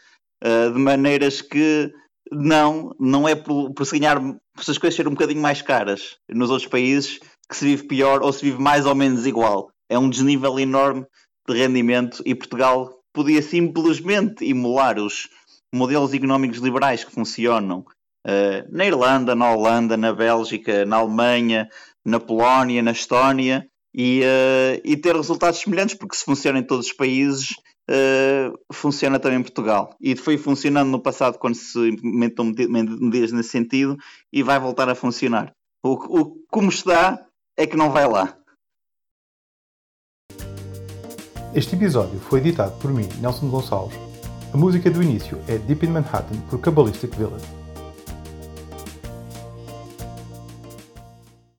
[0.45, 1.93] Uh, de maneiras que
[2.31, 6.17] não, não é por, por se ganhar, por as coisas serem um bocadinho mais caras
[6.29, 7.19] nos outros países
[7.49, 9.71] que se vive pior ou se vive mais ou menos igual.
[9.89, 11.07] É um desnível enorme
[11.49, 15.29] de rendimento e Portugal podia simplesmente emular os
[15.75, 17.85] modelos económicos liberais que funcionam
[18.27, 21.69] uh, na Irlanda, na Holanda, na Bélgica, na Alemanha,
[22.05, 26.87] na Polónia, na Estónia e, uh, e ter resultados semelhantes, porque se funciona em todos
[26.87, 27.51] os países,
[27.91, 29.97] uh, funciona também em Portugal.
[30.01, 33.97] E foi funcionando no passado quando se implementam medidas nesse sentido
[34.33, 35.53] e vai voltar a funcionar.
[35.83, 37.25] O, o, como está
[37.57, 38.37] é que não vai lá.
[41.55, 43.99] Este episódio foi editado por mim, Nelson Gonçalves.
[44.53, 47.58] A música do início é Deep in Manhattan por Cabalistic Village.